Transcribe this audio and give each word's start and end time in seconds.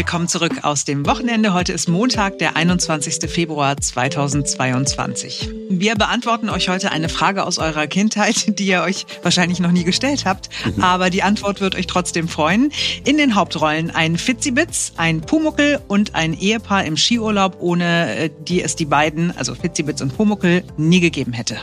Willkommen 0.00 0.28
zurück 0.28 0.60
aus 0.62 0.86
dem 0.86 1.04
Wochenende. 1.04 1.52
Heute 1.52 1.74
ist 1.74 1.86
Montag, 1.86 2.38
der 2.38 2.56
21. 2.56 3.30
Februar 3.30 3.76
2022. 3.76 5.50
Wir 5.68 5.94
beantworten 5.94 6.48
euch 6.48 6.70
heute 6.70 6.90
eine 6.90 7.10
Frage 7.10 7.44
aus 7.44 7.58
eurer 7.58 7.86
Kindheit, 7.86 8.58
die 8.58 8.64
ihr 8.64 8.80
euch 8.80 9.04
wahrscheinlich 9.22 9.60
noch 9.60 9.72
nie 9.72 9.84
gestellt 9.84 10.24
habt. 10.24 10.48
Mhm. 10.64 10.82
Aber 10.82 11.10
die 11.10 11.22
Antwort 11.22 11.60
wird 11.60 11.74
euch 11.74 11.86
trotzdem 11.86 12.28
freuen. 12.28 12.72
In 13.04 13.18
den 13.18 13.34
Hauptrollen 13.34 13.90
ein 13.90 14.16
Fitzibitz, 14.16 14.94
ein 14.96 15.20
Pumuckel 15.20 15.80
und 15.86 16.14
ein 16.14 16.32
Ehepaar 16.32 16.86
im 16.86 16.96
Skiurlaub, 16.96 17.58
ohne 17.60 18.16
äh, 18.16 18.30
die 18.48 18.62
es 18.62 18.76
die 18.76 18.86
beiden, 18.86 19.36
also 19.36 19.54
Fitzibitz 19.54 20.00
und 20.00 20.16
Pumuckel, 20.16 20.64
nie 20.78 21.00
gegeben 21.00 21.34
hätte. 21.34 21.58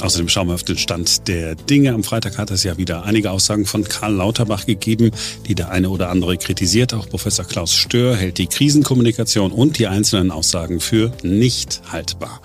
Außerdem 0.00 0.28
schauen 0.28 0.48
wir 0.48 0.54
auf 0.54 0.62
den 0.62 0.78
Stand 0.78 1.28
der 1.28 1.54
Dinge. 1.54 1.92
Am 1.92 2.02
Freitag 2.02 2.38
hat 2.38 2.50
es 2.50 2.64
ja 2.64 2.78
wieder 2.78 3.04
einige 3.04 3.30
Aussagen 3.30 3.66
von 3.66 3.84
Karl 3.84 4.14
Lauterbach 4.14 4.64
gegeben, 4.64 5.10
die 5.46 5.54
der 5.54 5.70
eine 5.70 5.90
oder 5.90 6.08
andere 6.08 6.38
kritisiert. 6.38 6.94
Auch 6.94 7.08
Professor 7.08 7.44
Klaus 7.44 7.74
Stör 7.74 8.16
hält 8.16 8.38
die 8.38 8.46
Krisenkommunikation 8.46 9.52
und 9.52 9.78
die 9.78 9.86
einzelnen 9.86 10.30
Aussagen 10.30 10.80
für 10.80 11.12
nicht 11.22 11.82
haltbar. 11.90 12.40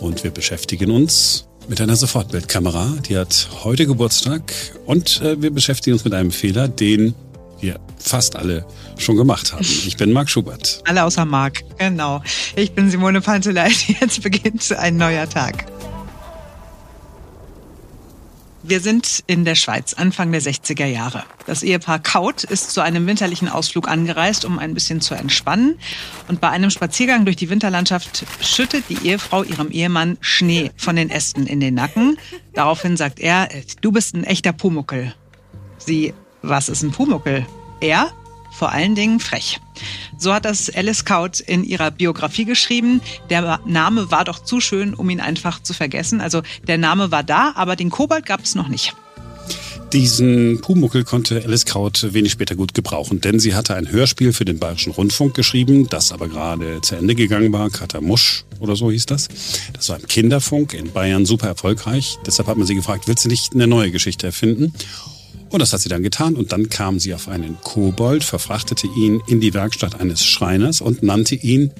Und 0.00 0.22
wir 0.22 0.30
beschäftigen 0.30 0.90
uns 0.90 1.46
mit 1.68 1.80
einer 1.80 1.96
Sofortbildkamera. 1.96 2.98
Die 3.08 3.16
hat 3.16 3.48
heute 3.64 3.86
Geburtstag 3.86 4.52
und 4.86 5.20
äh, 5.22 5.40
wir 5.40 5.50
beschäftigen 5.50 5.94
uns 5.94 6.04
mit 6.04 6.14
einem 6.14 6.30
Fehler, 6.30 6.68
den 6.68 7.14
wir 7.60 7.80
fast 7.98 8.36
alle 8.36 8.66
schon 8.98 9.16
gemacht 9.16 9.52
haben. 9.52 9.64
Ich 9.86 9.96
bin 9.96 10.12
Marc 10.12 10.30
Schubert. 10.30 10.82
Alle 10.86 11.04
außer 11.04 11.24
Marc, 11.24 11.64
genau. 11.78 12.22
Ich 12.56 12.72
bin 12.72 12.90
Simone 12.90 13.20
Panteleit. 13.20 13.88
Jetzt 14.00 14.22
beginnt 14.22 14.70
ein 14.72 14.96
neuer 14.96 15.28
Tag. 15.28 15.66
Wir 18.66 18.80
sind 18.80 19.22
in 19.26 19.44
der 19.44 19.56
Schweiz, 19.56 19.92
Anfang 19.92 20.32
der 20.32 20.40
60er 20.40 20.86
Jahre. 20.86 21.24
Das 21.44 21.62
Ehepaar 21.62 21.98
Kaut 21.98 22.44
ist 22.44 22.70
zu 22.70 22.80
einem 22.80 23.06
winterlichen 23.06 23.46
Ausflug 23.46 23.88
angereist, 23.88 24.46
um 24.46 24.58
ein 24.58 24.72
bisschen 24.72 25.02
zu 25.02 25.14
entspannen. 25.14 25.78
Und 26.28 26.40
bei 26.40 26.48
einem 26.48 26.70
Spaziergang 26.70 27.26
durch 27.26 27.36
die 27.36 27.50
Winterlandschaft 27.50 28.24
schüttet 28.40 28.84
die 28.88 29.06
Ehefrau 29.06 29.42
ihrem 29.42 29.70
Ehemann 29.70 30.16
Schnee 30.22 30.70
von 30.78 30.96
den 30.96 31.10
Ästen 31.10 31.46
in 31.46 31.60
den 31.60 31.74
Nacken. 31.74 32.16
Daraufhin 32.54 32.96
sagt 32.96 33.20
er, 33.20 33.50
du 33.82 33.92
bist 33.92 34.14
ein 34.14 34.24
echter 34.24 34.54
Pumuckel. 34.54 35.14
Sie, 35.76 36.14
was 36.40 36.70
ist 36.70 36.82
ein 36.82 36.90
Pumuckel? 36.90 37.44
Er, 37.82 38.12
vor 38.54 38.72
allen 38.72 38.94
Dingen 38.94 39.20
frech. 39.20 39.60
So 40.16 40.32
hat 40.32 40.44
das 40.44 40.70
Alice 40.74 41.04
Kaut 41.04 41.40
in 41.40 41.64
ihrer 41.64 41.90
Biografie 41.90 42.44
geschrieben. 42.44 43.00
Der 43.30 43.60
Name 43.66 44.10
war 44.10 44.24
doch 44.24 44.38
zu 44.38 44.60
schön, 44.60 44.94
um 44.94 45.10
ihn 45.10 45.20
einfach 45.20 45.62
zu 45.62 45.74
vergessen. 45.74 46.20
Also 46.20 46.42
der 46.66 46.78
Name 46.78 47.10
war 47.10 47.22
da, 47.22 47.52
aber 47.56 47.76
den 47.76 47.90
Kobold 47.90 48.26
gab 48.26 48.42
es 48.44 48.54
noch 48.54 48.68
nicht. 48.68 48.94
Diesen 49.92 50.60
Pumuckel 50.60 51.04
konnte 51.04 51.44
Alice 51.44 51.66
Kraut 51.66 52.12
wenig 52.12 52.32
später 52.32 52.56
gut 52.56 52.74
gebrauchen, 52.74 53.20
denn 53.20 53.38
sie 53.38 53.54
hatte 53.54 53.76
ein 53.76 53.88
Hörspiel 53.88 54.32
für 54.32 54.44
den 54.44 54.58
Bayerischen 54.58 54.92
Rundfunk 54.92 55.34
geschrieben, 55.34 55.88
das 55.88 56.10
aber 56.10 56.26
gerade 56.26 56.80
zu 56.80 56.96
Ende 56.96 57.14
gegangen 57.14 57.52
war. 57.52 57.70
Katamusch 57.70 58.44
oder 58.58 58.74
so 58.74 58.90
hieß 58.90 59.06
das. 59.06 59.28
Das 59.72 59.88
war 59.90 60.00
im 60.00 60.08
Kinderfunk 60.08 60.74
in 60.74 60.92
Bayern 60.92 61.26
super 61.26 61.46
erfolgreich. 61.46 62.18
Deshalb 62.26 62.48
hat 62.48 62.56
man 62.56 62.66
sie 62.66 62.74
gefragt, 62.74 63.06
willst 63.06 63.24
du 63.24 63.28
nicht 63.28 63.54
eine 63.54 63.68
neue 63.68 63.92
Geschichte 63.92 64.26
erfinden? 64.26 64.74
Und 65.50 65.60
das 65.60 65.72
hat 65.72 65.80
sie 65.80 65.88
dann 65.88 66.02
getan 66.02 66.34
und 66.34 66.52
dann 66.52 66.68
kam 66.68 66.98
sie 66.98 67.14
auf 67.14 67.28
einen 67.28 67.58
Kobold, 67.62 68.24
verfrachtete 68.24 68.88
ihn 68.96 69.22
in 69.26 69.40
die 69.40 69.54
Werkstatt 69.54 70.00
eines 70.00 70.24
Schreiners 70.24 70.80
und 70.80 71.02
nannte 71.02 71.34
ihn 71.34 71.72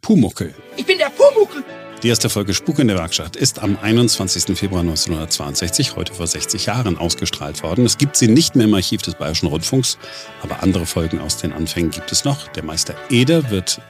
Pumuckel. 0.00 0.54
Ich 0.76 0.86
bin 0.86 0.98
der 0.98 1.10
Pumuckel. 1.10 1.64
Die 2.02 2.08
erste 2.08 2.30
Folge 2.30 2.54
Spuk 2.54 2.78
in 2.78 2.86
der 2.86 2.96
Werkstatt 2.96 3.34
ist 3.34 3.58
am 3.58 3.76
21. 3.76 4.56
Februar 4.56 4.82
1962, 4.82 5.96
heute 5.96 6.14
vor 6.14 6.28
60 6.28 6.66
Jahren, 6.66 6.96
ausgestrahlt 6.96 7.64
worden. 7.64 7.84
Es 7.84 7.98
gibt 7.98 8.16
sie 8.16 8.28
nicht 8.28 8.54
mehr 8.54 8.66
im 8.66 8.74
Archiv 8.74 9.02
des 9.02 9.16
Bayerischen 9.16 9.48
Rundfunks, 9.48 9.98
aber 10.40 10.62
andere 10.62 10.86
Folgen 10.86 11.18
aus 11.18 11.38
den 11.38 11.52
Anfängen 11.52 11.90
gibt 11.90 12.12
es 12.12 12.24
noch. 12.24 12.46
Der 12.48 12.62
Meister 12.62 12.94
Eder 13.10 13.50
wird 13.50 13.80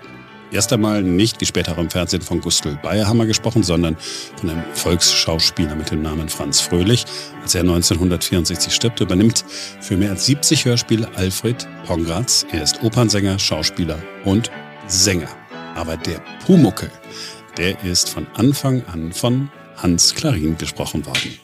erst 0.53 0.73
einmal 0.73 1.03
nicht 1.03 1.41
wie 1.41 1.47
später 1.47 1.77
im 1.79 1.91
Fernsehen 1.91 2.23
von 2.23 2.41
Gustl 2.41 2.79
Bayerhammer 2.83 3.27
gesprochen, 3.27 3.63
sondern 3.63 3.97
von 4.37 4.51
einem 4.51 4.63
Volksschauspieler 4.75 5.75
mit 5.75 5.91
dem 5.91 6.03
Namen 6.03 6.29
Franz 6.29 6.61
Fröhlich. 6.61 7.05
Als 7.43 7.55
er 7.55 7.63
1964 7.63 8.75
stirbt, 8.75 9.01
übernimmt 9.01 9.45
für 9.81 9.97
mehr 9.97 10.11
als 10.11 10.27
70 10.27 10.65
Hörspiele 10.65 11.09
Alfred 11.17 11.67
Pongratz. 11.87 12.47
Er 12.53 12.63
ist 12.63 12.83
Opernsänger, 12.83 13.39
Schauspieler 13.39 14.03
und 14.25 14.51
Sänger. 14.87 15.29
Aber 15.75 15.97
der 15.97 16.21
Pumuckel, 16.45 16.91
der 17.57 17.83
ist 17.85 18.09
von 18.09 18.27
Anfang 18.35 18.85
an 18.87 19.13
von 19.13 19.51
Hans 19.77 20.15
Klarin 20.15 20.59
gesprochen 20.59 21.07
worden. 21.07 21.39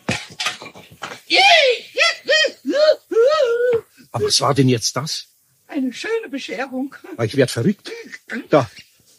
Aber 4.15 4.27
was 4.27 4.41
war 4.41 4.55
denn 4.55 4.69
jetzt 4.69 4.95
das? 4.95 5.27
Eine 5.67 5.93
schöne 5.93 6.29
Bescherung. 6.31 6.95
Ich 7.25 7.37
werd 7.37 7.51
verrückt. 7.51 7.91
Da, 8.49 8.71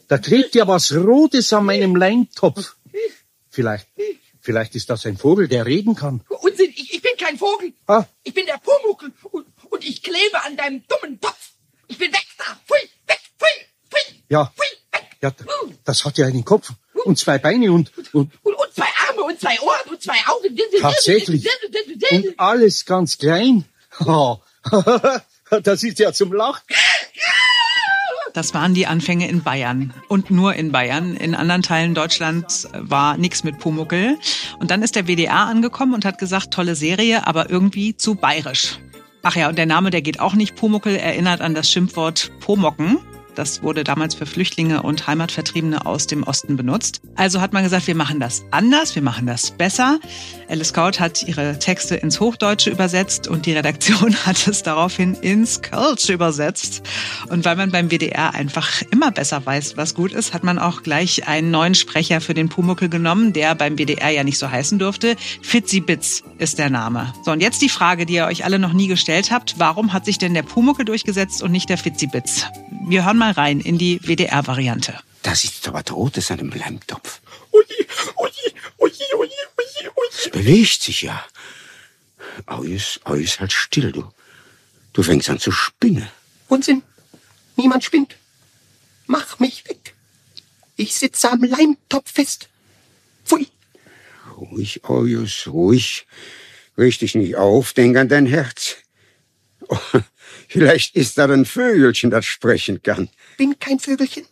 da 0.07 0.17
klebt 0.17 0.55
ja 0.55 0.67
was 0.67 0.93
Rotes 0.93 1.51
an 1.53 1.65
meinem 1.65 1.95
Leintopf. 1.95 2.75
Vielleicht, 3.49 3.87
vielleicht 4.41 4.75
ist 4.75 4.89
das 4.89 5.05
ein 5.05 5.17
Vogel, 5.17 5.47
der 5.47 5.65
reden 5.65 5.95
kann. 5.95 6.21
Unsinn, 6.27 6.71
ich, 6.75 6.93
ich 6.93 7.01
bin 7.01 7.13
kein 7.17 7.37
Vogel. 7.37 7.73
Ah. 7.87 8.05
Ich 8.23 8.33
bin 8.33 8.45
der 8.45 8.59
Pumuckel 8.59 9.11
und, 9.31 9.45
und 9.69 9.83
ich 9.83 10.03
klebe 10.03 10.43
an 10.43 10.57
deinem 10.57 10.83
dummen 10.87 11.19
Topf. 11.19 11.51
Ich 11.87 11.97
bin 11.97 12.11
weg 12.11 12.25
da. 12.37 12.43
Pfui, 12.65 12.89
weg, 13.07 13.21
pfui, 13.37 13.47
pfui. 13.89 14.21
Ja. 14.29 14.51
Pfui, 14.55 14.65
weg. 14.91 15.05
Ja, 15.21 15.31
das 15.83 16.03
hat 16.05 16.17
ja 16.17 16.25
einen 16.25 16.43
Kopf 16.43 16.71
und 17.05 17.17
zwei 17.17 17.37
Beine 17.37 17.71
und, 17.71 17.91
und, 18.13 18.31
und, 18.43 18.53
und 18.53 18.73
zwei 18.73 18.87
Arme 19.07 19.23
und 19.23 19.39
zwei 19.39 19.59
Ohren 19.61 19.89
und 19.89 20.01
zwei 20.01 20.17
Augen. 20.27 20.57
Tatsächlich. 20.81 21.47
Und 22.11 22.39
alles 22.39 22.85
ganz 22.85 23.17
klein. 23.17 23.65
das 25.63 25.83
ist 25.83 25.99
ja 25.99 26.11
zum 26.11 26.33
Lachen. 26.33 26.63
Das 28.35 28.53
waren 28.53 28.73
die 28.73 28.85
Anfänge 28.85 29.29
in 29.29 29.43
Bayern 29.43 29.93
und 30.09 30.29
nur 30.29 30.55
in 30.55 30.73
Bayern. 30.73 31.15
In 31.15 31.35
anderen 31.35 31.61
Teilen 31.61 31.95
Deutschlands 31.95 32.67
war 32.73 33.15
nichts 33.15 33.45
mit 33.45 33.59
Pumuckel. 33.59 34.17
Und 34.59 34.71
dann 34.71 34.83
ist 34.83 34.97
der 34.97 35.07
WDR 35.07 35.47
angekommen 35.47 35.93
und 35.93 36.03
hat 36.03 36.19
gesagt, 36.19 36.51
tolle 36.51 36.75
Serie, 36.75 37.25
aber 37.27 37.49
irgendwie 37.49 37.95
zu 37.95 38.15
bayerisch. 38.15 38.77
Ach 39.23 39.37
ja, 39.37 39.47
und 39.47 39.57
der 39.57 39.65
Name, 39.65 39.89
der 39.89 40.01
geht 40.01 40.19
auch 40.19 40.33
nicht. 40.33 40.57
Pumuckel 40.57 40.97
erinnert 40.97 41.39
an 41.39 41.55
das 41.55 41.71
Schimpfwort 41.71 42.29
Pomocken. 42.41 42.97
Das 43.35 43.61
wurde 43.61 43.83
damals 43.83 44.15
für 44.15 44.25
Flüchtlinge 44.25 44.81
und 44.81 45.07
Heimatvertriebene 45.07 45.85
aus 45.85 46.07
dem 46.07 46.23
Osten 46.23 46.55
benutzt. 46.55 47.01
Also 47.15 47.41
hat 47.41 47.53
man 47.53 47.63
gesagt, 47.63 47.87
wir 47.87 47.95
machen 47.95 48.19
das 48.19 48.45
anders, 48.51 48.95
wir 48.95 49.01
machen 49.01 49.27
das 49.27 49.51
besser. 49.51 49.99
Alice 50.47 50.69
Scout 50.69 50.99
hat 50.99 51.23
ihre 51.23 51.59
Texte 51.59 51.95
ins 51.95 52.19
Hochdeutsche 52.19 52.69
übersetzt 52.69 53.27
und 53.27 53.45
die 53.45 53.53
Redaktion 53.53 54.15
hat 54.25 54.47
es 54.47 54.63
daraufhin 54.63 55.15
ins 55.15 55.61
Kölsch 55.61 56.09
übersetzt. 56.09 56.83
Und 57.29 57.45
weil 57.45 57.55
man 57.55 57.71
beim 57.71 57.89
WDR 57.89 58.33
einfach 58.33 58.81
immer 58.91 59.11
besser 59.11 59.45
weiß, 59.45 59.75
was 59.75 59.95
gut 59.95 60.13
ist, 60.13 60.33
hat 60.33 60.43
man 60.43 60.57
auch 60.57 60.83
gleich 60.83 61.27
einen 61.27 61.51
neuen 61.51 61.75
Sprecher 61.75 62.21
für 62.21 62.33
den 62.33 62.49
Pumuckel 62.49 62.89
genommen, 62.89 63.33
der 63.33 63.55
beim 63.55 63.77
WDR 63.77 64.09
ja 64.11 64.23
nicht 64.23 64.37
so 64.37 64.49
heißen 64.49 64.79
durfte. 64.79 65.15
Fitzi 65.41 65.81
Bitz 65.81 66.23
ist 66.37 66.57
der 66.57 66.69
Name. 66.69 67.13
So, 67.23 67.31
und 67.31 67.41
jetzt 67.41 67.61
die 67.61 67.69
Frage, 67.69 68.05
die 68.05 68.13
ihr 68.15 68.25
euch 68.25 68.45
alle 68.45 68.59
noch 68.59 68.73
nie 68.73 68.87
gestellt 68.87 69.31
habt. 69.31 69.55
Warum 69.57 69.93
hat 69.93 70.05
sich 70.05 70.17
denn 70.17 70.33
der 70.33 70.43
Pumuckel 70.43 70.85
durchgesetzt 70.85 71.43
und 71.43 71.51
nicht 71.51 71.69
der 71.69 71.77
Fitzi 71.77 72.07
Bitz? 72.07 72.45
Wir 72.87 73.05
hören 73.05 73.17
mal 73.17 73.31
rein 73.31 73.59
in 73.59 73.77
die 73.77 73.99
WDR-Variante. 74.01 74.99
Das 75.21 75.43
ist 75.43 75.67
aber 75.67 75.83
Totes 75.83 76.29
an 76.31 76.37
dem 76.37 76.49
Leimtopf. 76.51 77.21
Ui, 77.51 77.63
ui, 78.17 78.31
ui, 78.79 78.91
ui, 78.91 78.91
ui, 79.17 79.29
ui. 79.87 80.07
Es 80.11 80.29
bewegt 80.29 80.81
sich 80.81 81.01
ja. 81.01 81.25
Alles, 82.45 82.99
alles 83.03 83.39
halt 83.39 83.51
still, 83.51 83.91
du. 83.91 84.11
Du 84.93 85.03
fängst 85.03 85.29
an 85.29 85.39
zu 85.39 85.51
spinnen. 85.51 86.07
Unsinn. 86.47 86.83
Niemand 87.55 87.83
spinnt. 87.83 88.15
Mach 89.07 89.39
mich 89.39 89.67
weg. 89.67 89.95
Ich 90.75 90.95
sitze 90.95 91.31
am 91.31 91.43
Leimtopf 91.43 92.11
fest. 92.11 92.49
Pfui. 93.25 93.47
Ruhig, 94.37 94.83
Eujus, 94.83 95.47
ruhig. 95.47 96.05
Richt 96.77 97.01
dich 97.01 97.15
nicht 97.15 97.35
auf, 97.35 97.73
denk 97.73 97.97
an 97.97 98.09
dein 98.09 98.25
Herz. 98.25 98.75
Oh, 99.67 99.77
Vielleicht 100.47 100.95
ist 100.95 101.17
da 101.17 101.25
ein 101.25 101.45
Vögelchen, 101.45 102.11
das 102.11 102.25
sprechen 102.25 102.81
kann. 102.81 103.09
Bin 103.37 103.57
kein 103.59 103.79
Vögelchen. 103.79 104.25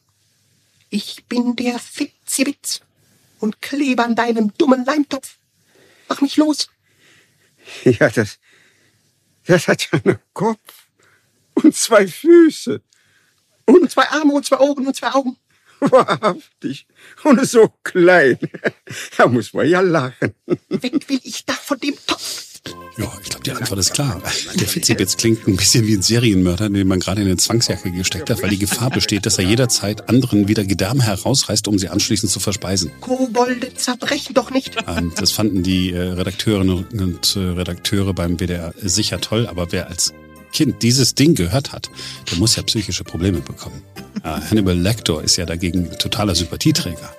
Ich 0.89 1.25
bin 1.25 1.55
der 1.55 1.79
Fitzibitz 1.79 2.81
und 3.39 3.61
klebe 3.61 4.03
an 4.03 4.15
deinem 4.15 4.53
dummen 4.57 4.85
Leimtopf. 4.85 5.37
Mach 6.07 6.21
mich 6.21 6.37
los. 6.37 6.69
Ja, 7.85 8.09
das, 8.09 8.39
das 9.45 9.69
hat 9.69 9.89
ja 9.89 9.99
einen 10.03 10.19
Kopf 10.33 10.87
und 11.53 11.73
zwei 11.73 12.05
Füße. 12.07 12.81
Und 13.65 13.89
zwei 13.89 14.09
Arme 14.09 14.33
und 14.33 14.45
zwei 14.45 14.57
Augen 14.57 14.85
und 14.85 14.95
zwei 14.95 15.11
Augen. 15.11 15.37
Wahrhaftig. 15.79 16.87
Und 17.23 17.47
so 17.47 17.73
klein. 17.83 18.37
Da 19.17 19.27
muss 19.27 19.53
man 19.53 19.67
ja 19.67 19.81
lachen. 19.81 20.33
Weg 20.69 21.07
will 21.09 21.19
ich 21.23 21.45
da 21.45 21.53
von 21.53 21.79
dem 21.79 21.95
Topf. 22.05 22.52
Ja, 22.97 23.11
ich 23.23 23.29
glaube, 23.29 23.43
die 23.43 23.51
Antwort 23.51 23.79
ist 23.79 23.93
klar. 23.93 24.21
Der 24.55 24.67
Fitzibitz 24.67 25.17
klingt 25.17 25.47
ein 25.47 25.55
bisschen 25.55 25.87
wie 25.87 25.95
ein 25.95 26.01
Serienmörder, 26.01 26.69
den 26.69 26.87
man 26.87 26.99
gerade 26.99 27.21
in 27.21 27.27
eine 27.27 27.37
Zwangsjacke 27.37 27.91
gesteckt 27.91 28.29
hat, 28.29 28.41
weil 28.43 28.51
die 28.51 28.59
Gefahr 28.59 28.91
besteht, 28.91 29.25
dass 29.25 29.39
er 29.39 29.45
jederzeit 29.45 30.09
anderen 30.09 30.47
wieder 30.47 30.63
Gedärme 30.63 31.03
herausreißt, 31.03 31.67
um 31.67 31.79
sie 31.79 31.89
anschließend 31.89 32.31
zu 32.31 32.39
verspeisen. 32.39 32.91
Kobolde 33.01 33.73
zerbrechen 33.73 34.35
doch 34.35 34.51
nicht. 34.51 34.75
Ähm, 34.87 35.11
das 35.17 35.31
fanden 35.31 35.63
die 35.63 35.91
äh, 35.91 35.99
Redakteurinnen 35.99 36.85
und 36.85 37.35
äh, 37.35 37.39
Redakteure 37.39 38.13
beim 38.13 38.37
WDR 38.37 38.73
sicher 38.81 39.19
toll, 39.19 39.47
aber 39.47 39.71
wer 39.71 39.87
als 39.87 40.13
Kind 40.51 40.83
dieses 40.83 41.15
Ding 41.15 41.33
gehört 41.33 41.71
hat, 41.71 41.89
der 42.29 42.37
muss 42.37 42.55
ja 42.55 42.63
psychische 42.63 43.03
Probleme 43.03 43.39
bekommen. 43.39 43.81
Ja, 44.23 44.39
Hannibal 44.49 44.77
Lecter 44.77 45.23
ist 45.23 45.35
ja 45.35 45.45
dagegen 45.47 45.89
totaler 45.97 46.35
Sympathieträger. 46.35 47.13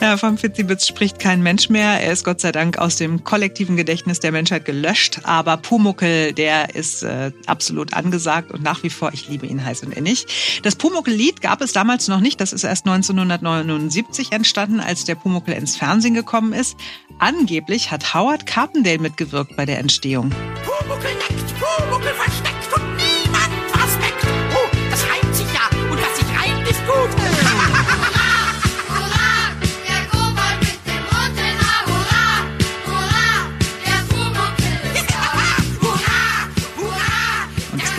Ja, 0.00 0.16
vom 0.16 0.38
Fitzibitz 0.38 0.86
spricht 0.86 1.18
kein 1.18 1.42
Mensch 1.42 1.68
mehr. 1.68 2.00
Er 2.00 2.12
ist 2.12 2.24
Gott 2.24 2.40
sei 2.40 2.52
Dank 2.52 2.78
aus 2.78 2.96
dem 2.96 3.24
kollektiven 3.24 3.76
Gedächtnis 3.76 4.20
der 4.20 4.32
Menschheit 4.32 4.64
gelöscht. 4.64 5.20
Aber 5.24 5.56
Pumuckel, 5.56 6.32
der 6.32 6.74
ist 6.74 7.02
äh, 7.02 7.32
absolut 7.46 7.94
angesagt 7.94 8.50
und 8.50 8.62
nach 8.62 8.82
wie 8.82 8.90
vor, 8.90 9.12
ich 9.12 9.28
liebe 9.28 9.46
ihn 9.46 9.64
heiß 9.64 9.82
und 9.82 9.96
innig. 9.96 10.26
Das 10.62 10.76
Pumuckel-Lied 10.76 11.40
gab 11.40 11.60
es 11.60 11.72
damals 11.72 12.08
noch 12.08 12.20
nicht. 12.20 12.40
Das 12.40 12.52
ist 12.52 12.64
erst 12.64 12.86
1979 12.86 14.32
entstanden, 14.32 14.80
als 14.80 15.04
der 15.04 15.14
Pumuckel 15.14 15.54
ins 15.54 15.76
Fernsehen 15.76 16.14
gekommen 16.14 16.52
ist. 16.52 16.76
Angeblich 17.18 17.90
hat 17.90 18.14
Howard 18.14 18.46
Carpendale 18.46 18.98
mitgewirkt 18.98 19.56
bei 19.56 19.64
der 19.64 19.78
Entstehung. 19.78 20.30
Pumuckel 20.64 21.10
neckt, 21.14 21.54
Pumuckel 21.58 22.12
versteckt 22.14 22.55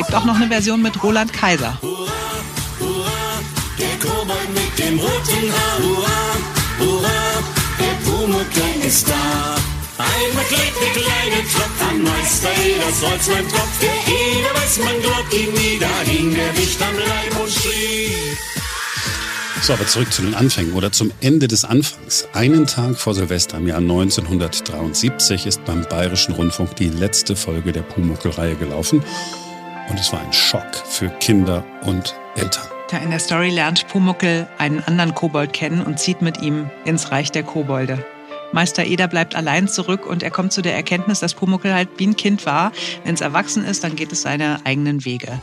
gibt 0.07 0.19
auch 0.19 0.25
noch 0.25 0.37
eine 0.37 0.47
Version 0.47 0.81
mit 0.81 1.03
Roland 1.03 1.33
Kaiser. 1.33 1.77
Der 3.77 3.95
Kobold 3.99 4.49
mit 4.53 4.79
dem 4.79 4.97
roten 4.99 5.51
Haar, 5.51 5.79
hurra, 5.81 6.19
hurra, 6.79 7.43
der 7.77 8.09
Pumuckl 8.09 8.87
ist 8.87 9.09
da. 9.09 9.55
Einmal 9.97 10.45
klebt 10.45 10.77
der 10.81 11.01
kleine 11.01 11.43
Tropf 11.51 11.89
am 11.89 12.03
Meister, 12.03 12.49
das 12.79 13.09
Holz 13.09 13.27
mein 13.27 13.47
Tropf, 13.49 13.79
der 13.81 13.89
Ede 14.13 14.47
weiß, 14.55 14.77
man 14.79 15.01
glaubt 15.01 15.33
ihm 15.33 15.53
nie, 15.53 15.77
da 15.77 15.89
hing 16.09 16.33
der 16.33 16.53
dicht 16.53 16.81
am 16.81 16.95
Leib 16.95 17.41
und 17.41 17.51
schrie. 17.51 18.37
So, 19.61 19.73
aber 19.73 19.87
zurück 19.87 20.13
zu 20.13 20.21
den 20.21 20.35
Anfängen 20.35 20.73
oder 20.73 20.93
zum 20.93 21.11
Ende 21.19 21.49
des 21.49 21.65
Anfangs. 21.65 22.29
Einen 22.31 22.65
Tag 22.67 22.97
vor 22.97 23.13
Silvester 23.13 23.57
im 23.57 23.67
Jahr 23.67 23.79
1973 23.79 25.45
ist 25.45 25.65
beim 25.65 25.81
Bayerischen 25.89 26.33
Rundfunk 26.33 26.77
die 26.77 26.87
letzte 26.87 27.35
Folge 27.35 27.73
der 27.73 27.81
Pumuckl-Reihe 27.81 28.55
gelaufen. 28.55 29.03
Und 29.89 29.99
es 29.99 30.11
war 30.11 30.19
ein 30.21 30.33
Schock 30.33 30.75
für 30.85 31.09
Kinder 31.09 31.63
und 31.83 32.15
Eltern. 32.35 32.67
In 33.03 33.09
der 33.09 33.19
Story 33.19 33.49
lernt 33.49 33.87
Pumuckel 33.87 34.47
einen 34.57 34.81
anderen 34.83 35.13
Kobold 35.13 35.53
kennen 35.53 35.81
und 35.81 35.99
zieht 35.99 36.21
mit 36.21 36.41
ihm 36.41 36.69
ins 36.85 37.11
Reich 37.11 37.31
der 37.31 37.43
Kobolde. 37.43 38.05
Meister 38.53 38.85
Eder 38.85 39.07
bleibt 39.07 39.35
allein 39.35 39.67
zurück 39.67 40.05
und 40.05 40.23
er 40.23 40.31
kommt 40.31 40.53
zu 40.53 40.61
der 40.61 40.75
Erkenntnis, 40.75 41.19
dass 41.19 41.33
Pumuckel 41.33 41.73
halt 41.73 41.89
wie 41.97 42.07
ein 42.07 42.15
Kind 42.15 42.45
war. 42.45 42.71
Wenn 43.03 43.13
es 43.13 43.21
erwachsen 43.21 43.65
ist, 43.65 43.83
dann 43.83 43.95
geht 43.95 44.11
es 44.11 44.21
seine 44.21 44.65
eigenen 44.65 45.03
Wege. 45.03 45.41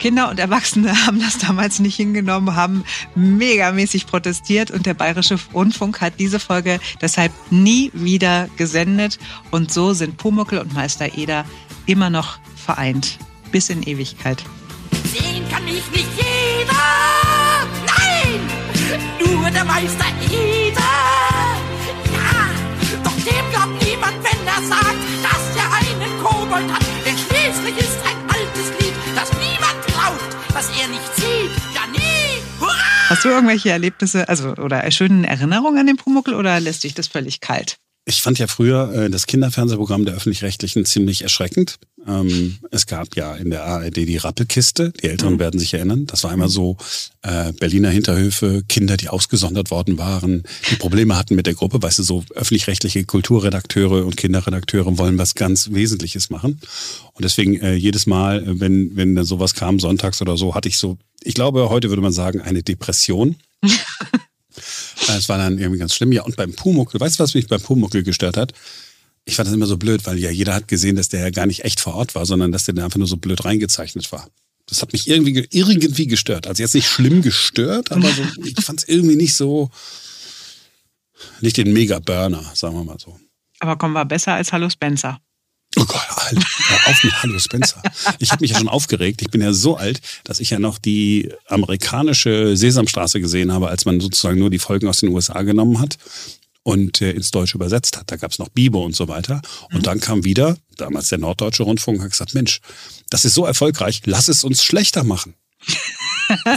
Kinder 0.00 0.28
und 0.28 0.40
Erwachsene 0.40 1.06
haben 1.06 1.20
das 1.20 1.38
damals 1.38 1.78
nicht 1.78 1.94
hingenommen, 1.94 2.56
haben 2.56 2.84
megamäßig 3.14 4.08
protestiert 4.08 4.72
und 4.72 4.86
der 4.86 4.94
Bayerische 4.94 5.38
Rundfunk 5.54 6.00
hat 6.00 6.14
diese 6.18 6.40
Folge 6.40 6.80
deshalb 7.00 7.30
nie 7.50 7.92
wieder 7.94 8.48
gesendet. 8.56 9.20
Und 9.52 9.72
so 9.72 9.92
sind 9.92 10.16
Pumuckel 10.16 10.58
und 10.58 10.74
Meister 10.74 11.16
Eder 11.16 11.44
immer 11.86 12.10
noch 12.10 12.38
vereint. 12.56 13.18
Bis 13.52 13.68
in 13.68 13.82
Ewigkeit. 13.82 14.42
Sehen 15.12 15.46
kann 15.50 15.62
mich 15.66 15.84
nicht 15.90 16.08
jeder. 16.16 16.72
Nein, 17.86 18.40
nur 19.20 19.50
der 19.50 19.64
Meister 19.66 20.06
Eder. 20.24 20.80
Ja, 22.16 22.48
doch 23.04 23.12
dem 23.12 23.50
glaubt 23.52 23.84
niemand, 23.84 24.16
wenn 24.24 24.46
er 24.46 24.62
sagt, 24.66 24.96
dass 25.22 25.54
er 25.54 25.68
einen 25.70 26.22
Kobold 26.22 26.72
hat. 26.72 26.82
Denn 27.04 27.14
schließlich 27.18 27.76
ist 27.76 27.98
ein 28.06 28.16
altes 28.26 28.70
Lied, 28.80 28.94
das 29.14 29.30
niemand 29.34 29.86
glaubt, 29.86 30.36
was 30.54 30.70
er 30.80 30.88
nicht 30.88 31.14
sieht. 31.16 31.52
Ja, 31.74 31.86
nie. 31.92 32.40
Hurra! 32.58 33.10
Hast 33.10 33.26
du 33.26 33.28
irgendwelche 33.28 33.68
Erlebnisse, 33.68 34.30
also 34.30 34.54
oder 34.54 34.90
schöne 34.90 35.26
Erinnerungen 35.26 35.78
an 35.78 35.86
den 35.86 35.98
Pumuckel 35.98 36.34
oder 36.34 36.58
lässt 36.58 36.84
dich 36.84 36.94
das 36.94 37.06
völlig 37.06 37.40
kalt? 37.40 37.76
Ich 38.04 38.20
fand 38.20 38.38
ja 38.40 38.48
früher 38.48 38.92
äh, 38.92 39.10
das 39.10 39.26
Kinderfernsehprogramm 39.26 40.04
der 40.04 40.14
Öffentlich-Rechtlichen 40.14 40.84
ziemlich 40.84 41.22
erschreckend. 41.22 41.78
Ähm, 42.04 42.58
es 42.72 42.86
gab 42.86 43.14
ja 43.14 43.36
in 43.36 43.50
der 43.50 43.64
ARD 43.64 43.96
die 43.96 44.16
Rappelkiste, 44.16 44.90
die 44.90 45.08
Älteren 45.08 45.38
werden 45.38 45.60
sich 45.60 45.72
erinnern. 45.72 46.06
Das 46.06 46.24
war 46.24 46.32
immer 46.32 46.48
so 46.48 46.76
äh, 47.22 47.52
Berliner 47.52 47.90
Hinterhöfe, 47.90 48.64
Kinder, 48.68 48.96
die 48.96 49.08
ausgesondert 49.08 49.70
worden 49.70 49.98
waren, 49.98 50.42
die 50.70 50.76
Probleme 50.76 51.16
hatten 51.16 51.36
mit 51.36 51.46
der 51.46 51.54
Gruppe. 51.54 51.80
Weißt 51.80 52.00
du, 52.00 52.02
so 52.02 52.24
öffentlich-rechtliche 52.34 53.04
Kulturredakteure 53.04 54.04
und 54.04 54.16
Kinderredakteure 54.16 54.98
wollen 54.98 55.18
was 55.18 55.36
ganz 55.36 55.70
Wesentliches 55.70 56.28
machen. 56.28 56.60
Und 57.12 57.24
deswegen 57.24 57.60
äh, 57.60 57.74
jedes 57.74 58.06
Mal, 58.06 58.42
äh, 58.42 58.60
wenn, 58.60 58.96
wenn 58.96 59.22
sowas 59.24 59.54
kam, 59.54 59.78
sonntags 59.78 60.20
oder 60.20 60.36
so, 60.36 60.56
hatte 60.56 60.68
ich 60.68 60.76
so, 60.76 60.98
ich 61.22 61.34
glaube, 61.34 61.68
heute 61.68 61.88
würde 61.88 62.02
man 62.02 62.12
sagen, 62.12 62.40
eine 62.40 62.64
Depression. 62.64 63.36
Es 64.96 65.28
war 65.28 65.38
dann 65.38 65.58
irgendwie 65.58 65.78
ganz 65.78 65.94
schlimm. 65.94 66.12
Ja, 66.12 66.22
und 66.22 66.36
beim 66.36 66.52
Pumuckel, 66.52 67.00
weißt 67.00 67.18
du, 67.18 67.22
was 67.22 67.34
mich 67.34 67.46
beim 67.48 67.60
Pumuckel 67.60 68.02
gestört 68.02 68.36
hat? 68.36 68.52
Ich 69.24 69.36
fand 69.36 69.46
das 69.46 69.54
immer 69.54 69.66
so 69.66 69.76
blöd, 69.76 70.04
weil 70.06 70.18
ja 70.18 70.30
jeder 70.30 70.54
hat 70.54 70.68
gesehen, 70.68 70.96
dass 70.96 71.08
der 71.08 71.20
ja 71.20 71.30
gar 71.30 71.46
nicht 71.46 71.64
echt 71.64 71.80
vor 71.80 71.94
Ort 71.94 72.14
war, 72.14 72.26
sondern 72.26 72.50
dass 72.52 72.64
der 72.64 72.74
da 72.74 72.84
einfach 72.84 72.98
nur 72.98 73.06
so 73.06 73.16
blöd 73.16 73.44
reingezeichnet 73.44 74.10
war. 74.12 74.28
Das 74.66 74.80
hat 74.82 74.92
mich 74.92 75.08
irgendwie, 75.08 75.32
ge- 75.32 75.46
irgendwie 75.50 76.06
gestört. 76.06 76.46
Also 76.46 76.62
jetzt 76.62 76.74
nicht 76.74 76.88
schlimm 76.88 77.22
gestört, 77.22 77.92
aber 77.92 78.08
so, 78.10 78.22
ich 78.44 78.54
fand 78.64 78.80
es 78.80 78.88
irgendwie 78.88 79.16
nicht 79.16 79.34
so, 79.34 79.70
nicht 81.40 81.56
den 81.56 81.72
Mega-Burner, 81.72 82.52
sagen 82.54 82.74
wir 82.76 82.84
mal 82.84 82.98
so. 82.98 83.18
Aber 83.60 83.76
komm, 83.76 83.94
war 83.94 84.04
besser 84.06 84.34
als 84.34 84.52
Hallo 84.52 84.68
Spencer. 84.70 85.20
Oh 85.78 85.84
Gott, 85.86 86.06
Alter, 86.16 86.42
hör 86.68 86.90
auf 86.90 87.04
mit 87.04 87.22
Hallo 87.22 87.38
Spencer. 87.38 87.82
Ich 88.18 88.30
habe 88.30 88.42
mich 88.42 88.50
ja 88.50 88.58
schon 88.58 88.68
aufgeregt. 88.68 89.22
Ich 89.22 89.30
bin 89.30 89.40
ja 89.40 89.52
so 89.52 89.76
alt, 89.76 90.00
dass 90.24 90.40
ich 90.40 90.50
ja 90.50 90.58
noch 90.58 90.78
die 90.78 91.32
amerikanische 91.46 92.56
Sesamstraße 92.56 93.20
gesehen 93.20 93.52
habe, 93.52 93.68
als 93.68 93.84
man 93.84 94.00
sozusagen 94.00 94.38
nur 94.38 94.50
die 94.50 94.58
Folgen 94.58 94.88
aus 94.88 94.98
den 94.98 95.08
USA 95.10 95.42
genommen 95.42 95.80
hat 95.80 95.96
und 96.62 97.00
äh, 97.00 97.12
ins 97.12 97.30
Deutsche 97.30 97.56
übersetzt 97.56 97.96
hat. 97.96 98.10
Da 98.10 98.16
gab's 98.16 98.38
noch 98.38 98.50
Bibo 98.50 98.84
und 98.84 98.94
so 98.94 99.08
weiter. 99.08 99.40
Und 99.72 99.86
dann 99.86 100.00
kam 100.00 100.24
wieder, 100.24 100.56
damals 100.76 101.08
der 101.08 101.18
Norddeutsche 101.18 101.62
Rundfunk, 101.62 102.02
hat 102.02 102.10
gesagt, 102.10 102.34
Mensch, 102.34 102.60
das 103.10 103.24
ist 103.24 103.34
so 103.34 103.46
erfolgreich, 103.46 104.02
lass 104.04 104.28
es 104.28 104.44
uns 104.44 104.62
schlechter 104.62 105.04
machen. 105.04 105.34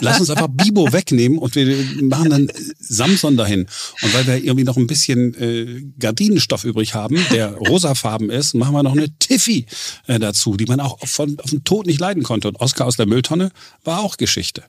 Lass 0.01 0.19
uns 0.19 0.30
einfach 0.30 0.48
Bibo 0.50 0.92
wegnehmen 0.92 1.38
und 1.38 1.56
wir 1.56 1.75
machen 2.01 2.30
dann 2.30 2.51
Samson 2.80 3.38
dahin. 3.38 3.68
Und 4.01 4.13
weil 4.13 4.27
wir 4.27 4.36
irgendwie 4.36 4.63
noch 4.63 4.77
ein 4.77 4.88
bisschen 4.88 5.33
äh, 5.36 5.83
Gardinenstoff 6.00 6.63
übrig 6.63 6.94
haben, 6.94 7.18
der 7.31 7.54
rosafarben 7.54 8.30
ist, 8.30 8.54
machen 8.54 8.74
wir 8.74 8.83
noch 8.83 8.94
eine 8.94 9.07
Tiffy 9.19 9.66
äh, 10.07 10.19
dazu, 10.19 10.57
die 10.57 10.66
man 10.66 10.80
auch 10.80 11.00
von, 11.07 11.38
auf 11.39 11.50
den 11.50 11.63
Tod 11.63 11.86
nicht 11.86 12.00
leiden 12.00 12.24
konnte. 12.24 12.48
Und 12.48 12.60
Oscar 12.60 12.86
aus 12.86 12.97
der 12.97 13.06
Mülltonne 13.06 13.52
war 13.83 13.99
auch 13.99 14.18
Geschichte. 14.18 14.64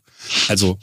Also 0.48 0.78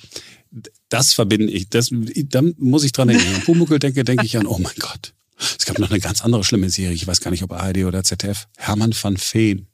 das 0.89 1.13
verbinde 1.13 1.51
ich, 1.51 1.69
das, 1.69 1.89
dann 1.91 2.53
muss 2.57 2.83
ich 2.83 2.91
dran 2.91 3.07
denken. 3.07 3.24
Wenn 3.24 3.31
ich 3.31 3.38
an 3.38 3.45
Pumuckl 3.45 3.79
denke, 3.79 4.03
denke 4.03 4.25
ich 4.25 4.38
an, 4.38 4.45
oh 4.45 4.59
mein 4.59 4.75
Gott. 4.79 5.13
Es 5.38 5.65
gab 5.65 5.79
noch 5.79 5.89
eine 5.89 6.00
ganz 6.00 6.24
andere 6.24 6.43
schlimme 6.43 6.69
Serie, 6.69 6.93
ich 6.93 7.07
weiß 7.07 7.19
gar 7.19 7.31
nicht, 7.31 7.43
ob 7.43 7.51
ARD 7.51 7.86
oder 7.86 8.03
ZDF. 8.03 8.47
Hermann 8.57 8.93
van 8.93 9.17
Veen. 9.17 9.67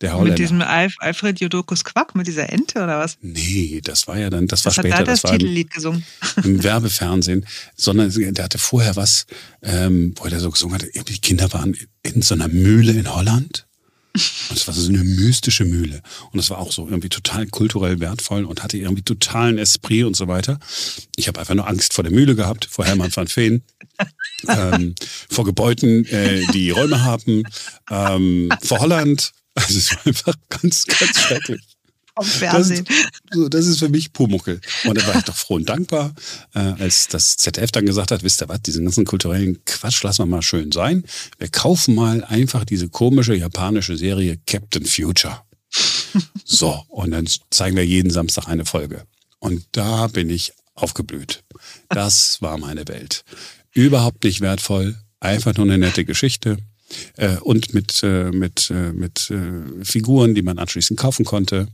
Der 0.00 0.12
Holländer. 0.12 0.30
Mit 0.30 0.38
diesem 0.38 0.62
Alf, 0.62 0.94
Alfred 0.98 1.40
Jodokus 1.40 1.84
Quack, 1.84 2.14
mit 2.14 2.26
dieser 2.26 2.50
Ente 2.50 2.82
oder 2.82 2.98
was? 2.98 3.16
Nee, 3.22 3.80
das 3.82 4.06
war 4.06 4.18
ja 4.18 4.28
dann, 4.28 4.46
das 4.46 4.64
war 4.64 4.70
Was 4.70 4.78
hat 4.78 4.84
später, 4.84 4.98
da 4.98 5.04
das 5.04 5.22
das 5.22 5.30
war 5.30 5.32
im, 5.32 5.38
Titellied 5.38 5.70
gesungen? 5.70 6.04
im 6.44 6.62
Werbefernsehen, 6.62 7.46
sondern 7.76 8.12
der 8.12 8.44
hatte 8.44 8.58
vorher 8.58 8.96
was, 8.96 9.26
ähm, 9.62 10.14
wo 10.16 10.26
er 10.26 10.40
so 10.40 10.50
gesungen 10.50 10.74
hat, 10.74 11.08
die 11.08 11.18
Kinder 11.18 11.52
waren 11.52 11.76
in 12.02 12.22
so 12.22 12.34
einer 12.34 12.48
Mühle 12.48 12.92
in 12.92 13.12
Holland. 13.12 13.66
Und 14.48 14.56
es 14.56 14.66
war 14.66 14.74
so 14.74 14.88
eine 14.88 15.04
mystische 15.04 15.64
Mühle. 15.64 16.00
Und 16.32 16.38
es 16.38 16.48
war 16.48 16.58
auch 16.58 16.72
so 16.72 16.86
irgendwie 16.86 17.10
total 17.10 17.46
kulturell 17.46 18.00
wertvoll 18.00 18.44
und 18.44 18.62
hatte 18.62 18.78
irgendwie 18.78 19.02
totalen 19.02 19.58
Esprit 19.58 20.04
und 20.04 20.16
so 20.16 20.26
weiter. 20.26 20.58
Ich 21.16 21.28
habe 21.28 21.38
einfach 21.38 21.54
nur 21.54 21.68
Angst 21.68 21.92
vor 21.92 22.02
der 22.02 22.12
Mühle 22.12 22.34
gehabt, 22.34 22.64
vor 22.64 22.86
Hermann 22.86 23.14
van 23.14 23.28
Veen, 23.28 23.62
ähm, 24.48 24.94
vor 25.28 25.44
Gebäuden, 25.44 26.06
äh, 26.06 26.46
die 26.52 26.70
Räume 26.70 27.04
haben, 27.04 27.42
ähm, 27.90 28.50
vor 28.62 28.80
Holland. 28.80 29.32
Also 29.56 29.78
es 29.78 29.90
war 29.90 30.06
einfach 30.06 30.34
ganz, 30.48 30.86
ganz 30.86 31.18
schrecklich. 31.18 31.62
Das 32.14 32.28
Fernsehen. 32.28 32.86
ist, 32.86 33.10
so, 33.30 33.48
das 33.48 33.66
ist 33.66 33.78
für 33.78 33.90
mich 33.90 34.12
Pumuckel. 34.12 34.60
Und 34.84 34.96
da 34.96 35.06
war 35.06 35.16
ich 35.16 35.24
doch 35.24 35.36
froh 35.36 35.56
und 35.56 35.68
dankbar, 35.68 36.14
äh, 36.54 36.58
als 36.58 37.08
das 37.08 37.36
ZDF 37.36 37.72
dann 37.72 37.84
gesagt 37.84 38.10
hat, 38.10 38.22
wisst 38.22 38.40
ihr 38.40 38.48
was, 38.48 38.62
diesen 38.62 38.84
ganzen 38.84 39.04
kulturellen 39.04 39.62
Quatsch 39.66 40.02
lassen 40.02 40.22
wir 40.22 40.26
mal 40.26 40.42
schön 40.42 40.72
sein. 40.72 41.04
Wir 41.38 41.48
kaufen 41.48 41.94
mal 41.94 42.24
einfach 42.24 42.64
diese 42.64 42.88
komische 42.88 43.34
japanische 43.34 43.96
Serie 43.96 44.38
Captain 44.46 44.86
Future. 44.86 45.42
So, 46.44 46.84
und 46.88 47.10
dann 47.10 47.28
zeigen 47.50 47.76
wir 47.76 47.84
jeden 47.84 48.10
Samstag 48.10 48.46
eine 48.48 48.64
Folge. 48.64 49.04
Und 49.38 49.66
da 49.72 50.06
bin 50.06 50.30
ich 50.30 50.52
aufgeblüht. 50.74 51.42
Das 51.88 52.40
war 52.40 52.56
meine 52.56 52.86
Welt. 52.88 53.24
Überhaupt 53.72 54.24
nicht 54.24 54.40
wertvoll, 54.40 54.96
einfach 55.20 55.54
nur 55.56 55.66
eine 55.66 55.76
nette 55.76 56.04
Geschichte. 56.04 56.56
Äh, 57.16 57.36
und 57.38 57.74
mit, 57.74 58.02
äh, 58.02 58.30
mit, 58.30 58.70
äh, 58.70 58.92
mit 58.92 59.30
äh, 59.30 59.84
Figuren, 59.84 60.34
die 60.34 60.42
man 60.42 60.58
anschließend 60.58 60.98
kaufen 60.98 61.24
konnte. 61.24 61.68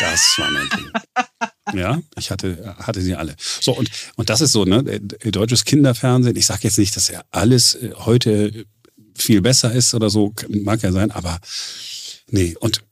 Das 0.00 0.34
war 0.38 0.50
mein 0.50 0.68
Ding. 0.70 1.78
Ja, 1.80 2.00
ich 2.18 2.30
hatte, 2.30 2.74
hatte 2.78 3.00
sie 3.00 3.14
alle. 3.14 3.36
So, 3.38 3.76
und, 3.76 3.90
und 4.16 4.28
das 4.30 4.40
ist 4.40 4.52
so, 4.52 4.64
ne, 4.64 4.84
äh, 4.88 5.30
deutsches 5.30 5.64
Kinderfernsehen. 5.64 6.36
Ich 6.36 6.46
sage 6.46 6.60
jetzt 6.62 6.78
nicht, 6.78 6.96
dass 6.96 7.08
ja 7.08 7.22
alles 7.30 7.74
äh, 7.74 7.92
heute 7.94 8.66
viel 9.16 9.40
besser 9.40 9.72
ist 9.72 9.94
oder 9.94 10.10
so, 10.10 10.34
mag 10.48 10.82
ja 10.82 10.92
sein, 10.92 11.10
aber 11.10 11.38
nee. 12.28 12.56
Und 12.58 12.82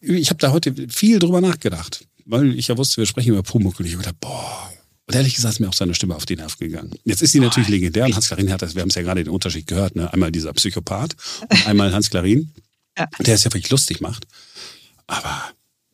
ich 0.00 0.30
habe 0.30 0.38
da 0.38 0.52
heute 0.52 0.74
viel 0.88 1.18
drüber 1.18 1.40
nachgedacht, 1.40 2.06
weil 2.24 2.56
ich 2.58 2.68
ja 2.68 2.78
wusste, 2.78 2.98
wir 2.98 3.06
sprechen 3.06 3.30
über 3.30 3.42
Pumuckl. 3.42 3.84
Ich 3.84 3.96
gedacht, 3.96 4.20
boah. 4.20 4.73
Und 5.06 5.14
ehrlich 5.14 5.34
gesagt 5.34 5.54
ist 5.54 5.60
mir 5.60 5.68
auch 5.68 5.74
seine 5.74 5.94
Stimme 5.94 6.16
auf 6.16 6.24
die 6.26 6.36
Nerven 6.36 6.58
gegangen. 6.58 6.90
Jetzt 7.04 7.20
ist 7.22 7.32
sie 7.32 7.40
natürlich 7.40 7.68
legendär 7.68 8.06
und 8.06 8.14
Hans-Klarin 8.14 8.50
hat 8.50 8.62
das, 8.62 8.74
wir 8.74 8.80
haben 8.82 8.88
es 8.88 8.94
ja 8.94 9.02
gerade 9.02 9.22
den 9.22 9.32
Unterschied 9.32 9.66
gehört, 9.66 9.96
ne? 9.96 10.10
einmal 10.12 10.32
dieser 10.32 10.52
Psychopath 10.54 11.14
und 11.50 11.66
einmal 11.66 11.92
Hans-Klarin, 11.92 12.52
Ja. 12.98 13.08
der 13.18 13.34
es 13.34 13.42
ja 13.44 13.52
wirklich 13.52 13.70
lustig 13.70 14.00
macht. 14.00 14.24
Aber 15.08 15.50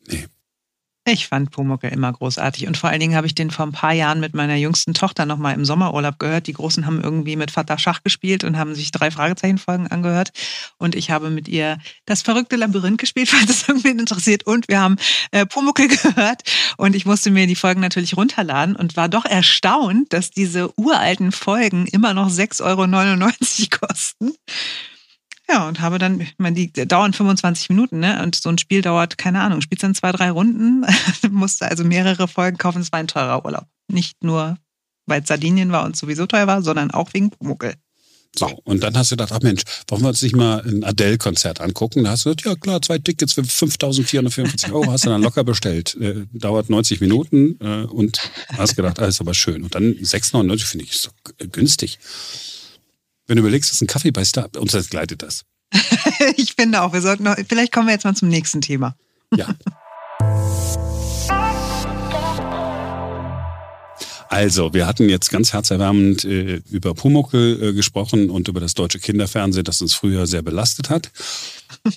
nee, 0.07 0.27
Ich 1.03 1.27
fand 1.27 1.49
Pumuckl 1.49 1.87
immer 1.87 2.13
großartig 2.13 2.67
und 2.67 2.77
vor 2.77 2.91
allen 2.91 2.99
Dingen 2.99 3.15
habe 3.15 3.25
ich 3.25 3.33
den 3.33 3.49
vor 3.49 3.65
ein 3.65 3.71
paar 3.71 3.91
Jahren 3.93 4.19
mit 4.19 4.35
meiner 4.35 4.53
jüngsten 4.53 4.93
Tochter 4.93 5.25
noch 5.25 5.37
mal 5.37 5.53
im 5.53 5.65
Sommerurlaub 5.65 6.19
gehört. 6.19 6.45
Die 6.45 6.53
Großen 6.53 6.85
haben 6.85 7.01
irgendwie 7.01 7.35
mit 7.35 7.49
Vater 7.49 7.79
Schach 7.79 8.03
gespielt 8.03 8.43
und 8.43 8.55
haben 8.55 8.75
sich 8.75 8.91
drei 8.91 9.09
Fragezeichen-Folgen 9.09 9.87
angehört 9.87 10.31
und 10.77 10.93
ich 10.93 11.09
habe 11.09 11.31
mit 11.31 11.47
ihr 11.47 11.79
das 12.05 12.21
verrückte 12.21 12.55
Labyrinth 12.55 12.99
gespielt, 12.99 13.29
falls 13.31 13.49
es 13.49 13.67
irgendwen 13.67 13.97
interessiert 13.97 14.45
und 14.45 14.67
wir 14.67 14.79
haben 14.79 14.97
äh, 15.31 15.47
Pumuckl 15.47 15.87
gehört 16.13 16.43
und 16.77 16.95
ich 16.95 17.07
musste 17.07 17.31
mir 17.31 17.47
die 17.47 17.55
Folgen 17.55 17.81
natürlich 17.81 18.15
runterladen 18.15 18.75
und 18.75 18.95
war 18.95 19.09
doch 19.09 19.25
erstaunt, 19.25 20.13
dass 20.13 20.29
diese 20.29 20.71
uralten 20.79 21.31
Folgen 21.31 21.87
immer 21.87 22.13
noch 22.13 22.29
6,99 22.29 22.61
Euro 22.63 23.87
kosten. 23.87 24.33
Ja, 25.51 25.67
und 25.67 25.81
habe 25.81 25.97
dann, 25.97 26.21
ich 26.21 26.35
meine, 26.37 26.55
die 26.55 26.71
dauern 26.71 27.11
25 27.11 27.69
Minuten, 27.69 27.99
ne? 27.99 28.23
Und 28.23 28.35
so 28.35 28.47
ein 28.47 28.57
Spiel 28.57 28.81
dauert, 28.81 29.17
keine 29.17 29.41
Ahnung, 29.41 29.59
spielst 29.59 29.83
dann 29.83 29.95
zwei, 29.95 30.13
drei 30.13 30.31
Runden, 30.31 30.85
musste 31.29 31.67
also 31.67 31.83
mehrere 31.83 32.27
Folgen 32.29 32.57
kaufen. 32.57 32.81
Es 32.81 32.91
war 32.91 32.99
ein 32.99 33.07
teurer 33.07 33.43
Urlaub. 33.43 33.65
Nicht 33.89 34.23
nur, 34.23 34.57
weil 35.07 35.25
Sardinien 35.25 35.73
war 35.73 35.83
und 35.83 35.97
sowieso 35.97 36.25
teuer 36.25 36.47
war, 36.47 36.61
sondern 36.61 36.91
auch 36.91 37.13
wegen 37.13 37.31
Pumuckl. 37.31 37.73
So, 38.33 38.47
und 38.63 38.81
dann 38.81 38.95
hast 38.95 39.11
du 39.11 39.15
gedacht, 39.15 39.33
ach 39.33 39.41
Mensch, 39.41 39.63
wollen 39.89 40.03
wir 40.03 40.07
uns 40.09 40.21
nicht 40.21 40.37
mal 40.37 40.61
ein 40.65 40.85
Adele-Konzert 40.85 41.59
angucken? 41.59 42.05
Da 42.05 42.11
hast 42.11 42.25
du 42.25 42.29
gesagt, 42.29 42.45
ja 42.45 42.55
klar, 42.55 42.81
zwei 42.81 42.97
Tickets 42.97 43.33
für 43.33 43.41
5.444 43.41 44.71
Euro 44.71 44.89
hast 44.89 45.05
du 45.05 45.09
dann 45.09 45.21
locker 45.21 45.43
bestellt. 45.43 45.97
Äh, 45.99 46.27
dauert 46.31 46.69
90 46.69 47.01
Minuten 47.01 47.57
äh, 47.59 47.83
und 47.83 48.21
hast 48.57 48.77
gedacht, 48.77 48.99
alles 48.99 49.19
aber 49.19 49.33
schön. 49.33 49.63
Und 49.63 49.75
dann 49.75 49.95
6,99 49.95 50.65
finde 50.65 50.85
ich 50.85 50.97
so 50.97 51.09
günstig. 51.51 51.99
Wenn 53.27 53.37
du 53.37 53.41
überlegst, 53.41 53.69
das 53.69 53.77
ist 53.77 53.81
ein 53.81 53.87
Kaffee 53.87 54.11
bei 54.11 54.25
Star, 54.25 54.49
uns 54.57 54.73
entgleitet 54.73 55.21
das. 55.21 55.43
ich 56.35 56.53
finde 56.53 56.81
auch, 56.81 56.93
wir 56.93 57.01
sollten 57.01 57.23
noch, 57.23 57.35
vielleicht 57.47 57.71
kommen 57.71 57.87
wir 57.87 57.93
jetzt 57.93 58.03
mal 58.03 58.15
zum 58.15 58.29
nächsten 58.29 58.61
Thema. 58.61 58.95
Ja. 59.35 59.55
Also, 64.31 64.73
wir 64.73 64.87
hatten 64.87 65.09
jetzt 65.09 65.29
ganz 65.29 65.51
herzerwärmend 65.51 66.23
äh, 66.23 66.61
über 66.71 66.93
Pumuckl 66.93 67.59
äh, 67.61 67.73
gesprochen 67.73 68.29
und 68.29 68.47
über 68.47 68.61
das 68.61 68.73
deutsche 68.73 68.97
Kinderfernsehen, 68.97 69.65
das 69.65 69.81
uns 69.81 69.93
früher 69.93 70.25
sehr 70.25 70.41
belastet 70.41 70.89
hat. 70.89 71.11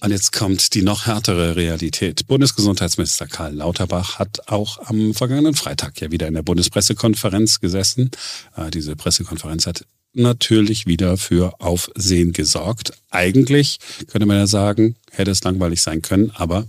Und 0.01 0.11
jetzt 0.11 0.33
kommt 0.33 0.75
die 0.75 0.83
noch 0.83 1.07
härtere 1.07 1.55
Realität. 1.55 2.27
Bundesgesundheitsminister 2.27 3.29
Karl 3.29 3.55
Lauterbach 3.55 4.19
hat 4.19 4.49
auch 4.49 4.79
am 4.89 5.15
vergangenen 5.15 5.55
Freitag 5.55 6.01
ja 6.01 6.11
wieder 6.11 6.27
in 6.27 6.35
der 6.35 6.43
Bundespressekonferenz 6.43 7.61
gesessen. 7.61 8.11
Äh, 8.57 8.73
diese 8.73 8.97
Pressekonferenz 8.97 9.69
hat 9.69 9.87
natürlich 10.15 10.87
wieder 10.87 11.17
für 11.17 11.61
Aufsehen 11.61 12.33
gesorgt. 12.33 12.93
Eigentlich 13.11 13.79
könnte 14.09 14.27
man 14.27 14.37
ja 14.37 14.47
sagen, 14.47 14.97
hätte 15.11 15.31
es 15.31 15.45
langweilig 15.45 15.83
sein 15.83 16.03
können, 16.03 16.31
aber 16.35 16.67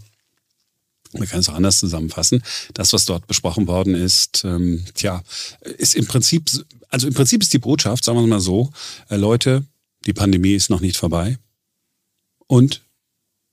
man 1.14 1.28
kann 1.28 1.40
es 1.40 1.50
auch 1.50 1.54
anders 1.56 1.78
zusammenfassen. 1.78 2.44
Das, 2.74 2.94
was 2.94 3.06
dort 3.06 3.28
besprochen 3.28 3.68
worden 3.68 3.96
ist, 3.96 4.44
ähm, 4.44 4.84
tja, 4.96 5.24
ist 5.78 5.96
im 5.96 6.06
Prinzip, 6.06 6.50
also 6.90 7.08
im 7.08 7.14
Prinzip 7.14 7.42
ist 7.42 7.54
die 7.54 7.60
Botschaft, 7.60 8.04
sagen 8.04 8.20
wir 8.20 8.28
mal 8.28 8.42
so, 8.42 8.72
äh, 9.10 9.16
Leute, 9.16 9.64
die 10.06 10.14
Pandemie 10.14 10.54
ist 10.54 10.70
noch 10.70 10.82
nicht 10.82 10.98
vorbei 10.98 11.38
und 12.48 12.82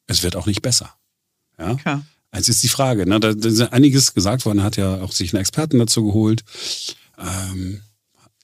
es 0.06 0.22
wird 0.22 0.36
auch 0.36 0.46
nicht 0.46 0.62
besser. 0.62 0.94
Ja. 1.58 1.76
Ja. 1.84 2.02
Jetzt 2.34 2.48
ist 2.48 2.62
die 2.62 2.68
Frage, 2.68 3.06
ne? 3.06 3.20
da, 3.20 3.34
da 3.34 3.48
ist 3.48 3.60
einiges 3.60 4.14
gesagt 4.14 4.46
worden, 4.46 4.62
hat 4.62 4.76
ja 4.76 5.02
auch 5.02 5.12
sich 5.12 5.34
einen 5.34 5.40
Experten 5.40 5.78
dazu 5.78 6.04
geholt. 6.04 6.44
Ähm, 7.18 7.82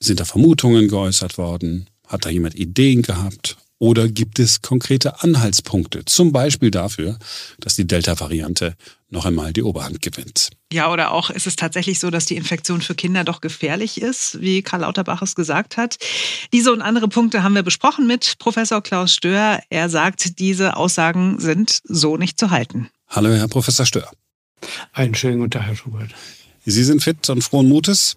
sind 0.01 0.21
da 0.21 0.25
Vermutungen 0.25 0.89
geäußert 0.89 1.39
worden? 1.39 1.89
Hat 2.07 2.25
da 2.25 2.31
jemand 2.31 2.55
Ideen 2.55 3.03
gehabt? 3.03 3.57
Oder 3.81 4.09
gibt 4.09 4.41
es 4.41 4.61
konkrete 4.61 5.23
Anhaltspunkte, 5.23 6.05
zum 6.05 6.33
Beispiel 6.33 6.73
dafür, 6.73 7.17
dass 7.61 7.77
die 7.77 7.87
Delta-Variante 7.87 8.75
noch 9.09 9.25
einmal 9.25 9.53
die 9.53 9.63
Oberhand 9.63 10.03
gewinnt? 10.03 10.51
Ja, 10.73 10.93
oder 10.93 11.13
auch 11.13 11.31
ist 11.31 11.47
es 11.47 11.55
tatsächlich 11.55 12.01
so, 12.01 12.11
dass 12.11 12.27
die 12.27 12.37
Infektion 12.37 12.81
für 12.83 12.97
Kinder 12.97 13.23
doch 13.23 13.41
gefährlich 13.41 14.01
ist, 14.01 14.41
wie 14.41 14.63
Karl 14.63 14.81
Lauterbach 14.81 15.23
es 15.23 15.37
gesagt 15.37 15.77
hat. 15.77 15.99
Diese 16.53 16.73
und 16.73 16.83
andere 16.83 17.09
Punkte 17.09 17.45
haben 17.45 17.55
wir 17.55 17.63
besprochen 17.63 18.09
mit 18.09 18.35
Professor 18.41 18.83
Klaus 18.83 19.15
Stör. 19.15 19.61
Er 19.71 19.89
sagt, 19.89 20.41
diese 20.41 20.77
Aussagen 20.77 21.39
sind 21.39 21.79
so 21.85 22.17
nicht 22.17 22.39
zu 22.39 22.51
halten. 22.51 22.89
Hallo, 23.07 23.31
Herr 23.31 23.49
Professor 23.49 23.87
Stör. 23.87 24.11
Einen 24.93 25.15
schönen 25.15 25.39
guten 25.39 25.53
Tag, 25.53 25.63
Herr 25.63 25.77
Schubert. 25.77 26.11
Sie 26.67 26.83
sind 26.83 27.03
fit 27.03 27.31
und 27.31 27.43
frohen 27.43 27.69
Mutes? 27.69 28.17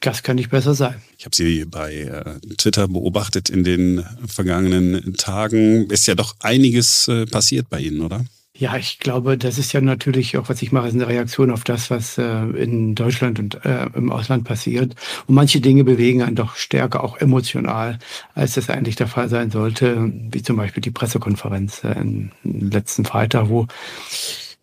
Das 0.00 0.22
kann 0.22 0.36
nicht 0.36 0.50
besser 0.50 0.74
sein. 0.74 0.94
Ich 1.18 1.24
habe 1.24 1.34
Sie 1.34 1.64
bei 1.64 1.94
äh, 1.94 2.54
Twitter 2.56 2.86
beobachtet 2.86 3.50
in 3.50 3.64
den 3.64 4.04
vergangenen 4.26 5.14
Tagen. 5.14 5.90
Ist 5.90 6.06
ja 6.06 6.14
doch 6.14 6.36
einiges 6.40 7.08
äh, 7.08 7.26
passiert 7.26 7.68
bei 7.68 7.80
Ihnen, 7.80 8.02
oder? 8.02 8.24
Ja, 8.60 8.76
ich 8.76 8.98
glaube, 8.98 9.38
das 9.38 9.56
ist 9.56 9.72
ja 9.72 9.80
natürlich 9.80 10.36
auch, 10.36 10.48
was 10.48 10.62
ich 10.62 10.72
mache, 10.72 10.88
ist 10.88 10.94
eine 10.94 11.06
Reaktion 11.06 11.52
auf 11.52 11.62
das, 11.62 11.90
was 11.90 12.18
äh, 12.18 12.24
in 12.24 12.96
Deutschland 12.96 13.38
und 13.38 13.64
äh, 13.64 13.86
im 13.94 14.10
Ausland 14.10 14.42
passiert. 14.42 14.96
Und 15.28 15.36
manche 15.36 15.60
Dinge 15.60 15.84
bewegen 15.84 16.22
einen 16.22 16.34
doch 16.34 16.56
stärker 16.56 17.04
auch 17.04 17.18
emotional, 17.18 18.00
als 18.34 18.54
das 18.54 18.68
eigentlich 18.68 18.96
der 18.96 19.06
Fall 19.06 19.28
sein 19.28 19.52
sollte, 19.52 20.12
wie 20.12 20.42
zum 20.42 20.56
Beispiel 20.56 20.80
die 20.80 20.90
Pressekonferenz 20.90 21.84
äh, 21.84 21.92
im 22.00 22.32
letzten 22.42 23.04
Freitag, 23.04 23.48
wo 23.48 23.68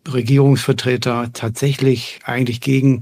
Regierungsvertreter 0.06 1.30
tatsächlich 1.32 2.18
eigentlich 2.24 2.60
gegen 2.60 3.00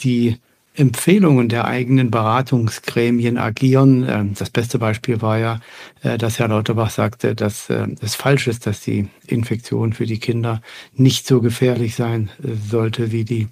die 0.00 0.38
Empfehlungen 0.74 1.48
der 1.48 1.66
eigenen 1.66 2.10
Beratungsgremien 2.10 3.36
agieren. 3.36 4.06
Ähm, 4.08 4.34
Das 4.34 4.50
beste 4.50 4.78
Beispiel 4.78 5.20
war 5.20 5.38
ja, 5.38 5.60
äh, 6.02 6.16
dass 6.16 6.38
Herr 6.38 6.48
Lauterbach 6.48 6.90
sagte, 6.90 7.34
dass 7.34 7.68
äh, 7.68 7.88
es 8.00 8.14
falsch 8.14 8.46
ist, 8.46 8.66
dass 8.66 8.80
die 8.80 9.08
Infektion 9.26 9.92
für 9.92 10.06
die 10.06 10.18
Kinder 10.18 10.62
nicht 10.94 11.26
so 11.26 11.40
gefährlich 11.40 11.94
sein 11.94 12.30
äh, 12.42 12.48
sollte 12.70 13.12
wie 13.12 13.24
die 13.24 13.48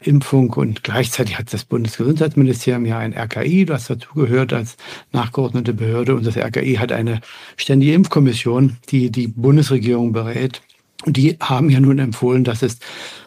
Impfung. 0.00 0.50
Und 0.50 0.84
gleichzeitig 0.84 1.38
hat 1.38 1.52
das 1.52 1.64
Bundesgesundheitsministerium 1.64 2.86
ja 2.86 2.98
ein 2.98 3.12
RKI, 3.12 3.64
das 3.64 3.86
dazugehört 3.86 4.52
als 4.52 4.76
nachgeordnete 5.12 5.74
Behörde. 5.74 6.14
Und 6.14 6.26
das 6.26 6.36
RKI 6.36 6.74
hat 6.74 6.92
eine 6.92 7.20
ständige 7.56 7.94
Impfkommission, 7.94 8.76
die 8.88 9.10
die 9.10 9.28
Bundesregierung 9.28 10.12
berät. 10.12 10.62
Und 11.04 11.16
die 11.16 11.36
haben 11.40 11.70
ja 11.70 11.80
nun 11.80 11.98
empfohlen, 11.98 12.44
dass 12.44 12.62
es 12.62 12.78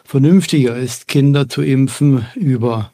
vernünftiger 0.04 0.76
ist, 0.76 1.08
Kinder 1.08 1.48
zu 1.48 1.62
impfen 1.62 2.26
über 2.34 2.92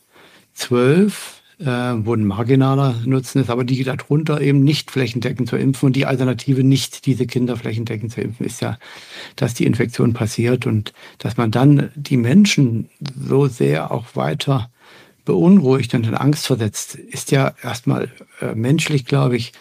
zwölf, 0.54 1.42
äh, 1.58 1.64
wo 1.64 2.14
ein 2.14 2.24
marginaler 2.24 2.94
Nutzen 3.04 3.42
ist, 3.42 3.50
aber 3.50 3.64
die 3.64 3.84
darunter 3.84 4.40
eben 4.40 4.64
nicht 4.64 4.90
flächendeckend 4.90 5.48
zu 5.48 5.56
impfen. 5.56 5.86
Und 5.86 5.96
die 5.96 6.06
Alternative, 6.06 6.64
nicht 6.64 7.06
diese 7.06 7.26
Kinder 7.26 7.56
flächendeckend 7.56 8.12
zu 8.12 8.20
impfen, 8.20 8.46
ist 8.46 8.60
ja, 8.60 8.78
dass 9.36 9.54
die 9.54 9.66
Infektion 9.66 10.12
passiert 10.12 10.66
und 10.66 10.92
dass 11.18 11.36
man 11.36 11.50
dann 11.50 11.90
die 11.94 12.16
Menschen 12.16 12.88
so 13.16 13.46
sehr 13.46 13.90
auch 13.90 14.14
weiter 14.14 14.70
beunruhigt 15.24 15.94
und 15.94 16.06
in 16.06 16.14
Angst 16.14 16.46
versetzt, 16.46 16.96
ist 16.96 17.30
ja 17.30 17.54
erstmal 17.62 18.10
äh, 18.40 18.54
menschlich, 18.54 19.04
glaube 19.04 19.36
ich, 19.36 19.52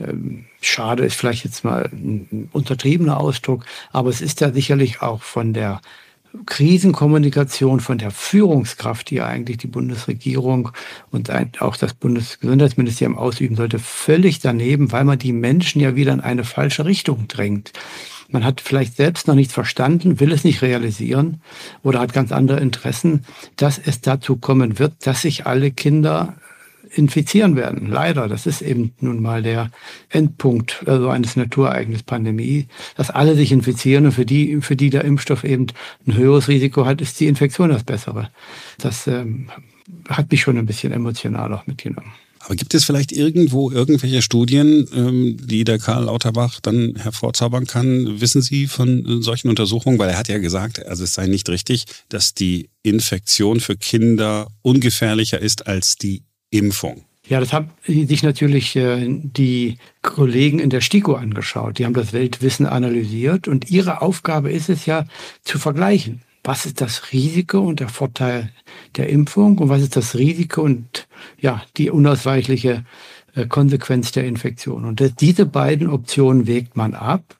ähm, 0.00 0.46
schade 0.62 1.04
ist 1.04 1.16
vielleicht 1.16 1.44
jetzt 1.44 1.64
mal 1.64 1.90
ein 1.92 2.48
untertriebener 2.52 3.20
Ausdruck, 3.20 3.66
aber 3.90 4.08
es 4.08 4.22
ist 4.22 4.40
ja 4.40 4.52
sicherlich 4.52 5.02
auch 5.02 5.22
von 5.22 5.52
der 5.52 5.82
Krisenkommunikation, 6.46 7.80
von 7.80 7.98
der 7.98 8.10
Führungskraft, 8.10 9.10
die 9.10 9.20
eigentlich 9.20 9.58
die 9.58 9.66
Bundesregierung 9.66 10.70
und 11.10 11.30
auch 11.60 11.76
das 11.76 11.94
Bundesgesundheitsministerium 11.94 13.18
ausüben 13.18 13.56
sollte, 13.56 13.78
völlig 13.78 14.40
daneben, 14.40 14.92
weil 14.92 15.04
man 15.04 15.18
die 15.18 15.32
Menschen 15.32 15.80
ja 15.80 15.94
wieder 15.94 16.12
in 16.12 16.20
eine 16.20 16.44
falsche 16.44 16.84
Richtung 16.84 17.28
drängt. 17.28 17.72
Man 18.30 18.44
hat 18.44 18.62
vielleicht 18.62 18.96
selbst 18.96 19.28
noch 19.28 19.34
nichts 19.34 19.52
verstanden, 19.52 20.18
will 20.18 20.32
es 20.32 20.42
nicht 20.42 20.62
realisieren 20.62 21.42
oder 21.82 22.00
hat 22.00 22.14
ganz 22.14 22.32
andere 22.32 22.60
Interessen, 22.60 23.26
dass 23.56 23.78
es 23.78 24.00
dazu 24.00 24.36
kommen 24.36 24.78
wird, 24.78 25.06
dass 25.06 25.22
sich 25.22 25.46
alle 25.46 25.70
Kinder 25.70 26.36
infizieren 26.94 27.56
werden. 27.56 27.88
Leider, 27.88 28.28
das 28.28 28.46
ist 28.46 28.62
eben 28.62 28.92
nun 29.00 29.20
mal 29.22 29.42
der 29.42 29.70
Endpunkt 30.08 30.84
also 30.86 31.08
eines 31.08 31.36
Naturereignisses 31.36 32.02
Pandemie, 32.02 32.66
dass 32.96 33.10
alle 33.10 33.34
sich 33.34 33.52
infizieren 33.52 34.06
und 34.06 34.12
für 34.12 34.26
die, 34.26 34.60
für 34.60 34.76
die 34.76 34.90
der 34.90 35.04
Impfstoff 35.04 35.44
eben 35.44 35.66
ein 36.06 36.14
höheres 36.14 36.48
Risiko 36.48 36.86
hat, 36.86 37.00
ist 37.00 37.18
die 37.20 37.26
Infektion 37.26 37.70
das 37.70 37.84
Bessere. 37.84 38.30
Das 38.78 39.06
ähm, 39.06 39.48
hat 40.08 40.30
mich 40.30 40.42
schon 40.42 40.58
ein 40.58 40.66
bisschen 40.66 40.92
emotional 40.92 41.52
auch 41.52 41.66
mitgenommen. 41.66 42.12
Aber 42.44 42.56
gibt 42.56 42.74
es 42.74 42.84
vielleicht 42.84 43.12
irgendwo 43.12 43.70
irgendwelche 43.70 44.20
Studien, 44.20 44.88
ähm, 44.94 45.36
die 45.40 45.62
der 45.62 45.78
Karl 45.78 46.04
Lauterbach 46.04 46.58
dann 46.60 46.94
hervorzaubern 46.96 47.66
kann? 47.66 48.20
Wissen 48.20 48.42
Sie 48.42 48.66
von 48.66 49.06
äh, 49.06 49.22
solchen 49.22 49.48
Untersuchungen? 49.48 49.98
Weil 49.98 50.10
er 50.10 50.18
hat 50.18 50.28
ja 50.28 50.38
gesagt, 50.38 50.84
also 50.84 51.04
es 51.04 51.14
sei 51.14 51.28
nicht 51.28 51.48
richtig, 51.48 51.84
dass 52.08 52.34
die 52.34 52.70
Infektion 52.82 53.60
für 53.60 53.76
Kinder 53.76 54.48
ungefährlicher 54.62 55.40
ist 55.40 55.68
als 55.68 55.96
die 55.96 56.24
Impfung. 56.52 57.04
Ja, 57.26 57.40
das 57.40 57.52
haben 57.52 57.70
sich 57.86 58.22
natürlich 58.22 58.76
äh, 58.76 59.06
die 59.08 59.78
Kollegen 60.02 60.58
in 60.58 60.70
der 60.70 60.80
STIKO 60.80 61.14
angeschaut. 61.14 61.78
Die 61.78 61.84
haben 61.84 61.94
das 61.94 62.12
Weltwissen 62.12 62.66
analysiert 62.66 63.48
und 63.48 63.70
ihre 63.70 64.02
Aufgabe 64.02 64.50
ist 64.50 64.68
es 64.68 64.86
ja 64.86 65.06
zu 65.42 65.58
vergleichen. 65.58 66.22
Was 66.44 66.66
ist 66.66 66.80
das 66.80 67.12
Risiko 67.12 67.60
und 67.60 67.78
der 67.78 67.88
Vorteil 67.88 68.50
der 68.96 69.08
Impfung 69.08 69.58
und 69.58 69.68
was 69.68 69.82
ist 69.82 69.94
das 69.94 70.16
Risiko 70.16 70.62
und 70.62 71.06
ja, 71.40 71.62
die 71.76 71.90
unausweichliche 71.90 72.84
äh, 73.34 73.46
Konsequenz 73.46 74.12
der 74.12 74.24
Infektion. 74.24 74.84
Und 74.84 75.20
diese 75.20 75.46
beiden 75.46 75.88
Optionen 75.88 76.46
wägt 76.46 76.76
man 76.76 76.94
ab 76.94 77.38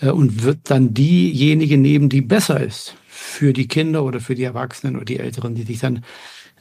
äh, 0.00 0.10
und 0.10 0.44
wird 0.44 0.58
dann 0.64 0.94
diejenige 0.94 1.78
nehmen, 1.78 2.08
die 2.08 2.20
besser 2.20 2.60
ist 2.60 2.94
für 3.08 3.52
die 3.52 3.66
Kinder 3.66 4.04
oder 4.04 4.20
für 4.20 4.34
die 4.34 4.44
Erwachsenen 4.44 4.96
oder 4.96 5.04
die 5.04 5.18
Älteren, 5.18 5.54
die 5.54 5.64
sich 5.64 5.80
dann 5.80 6.04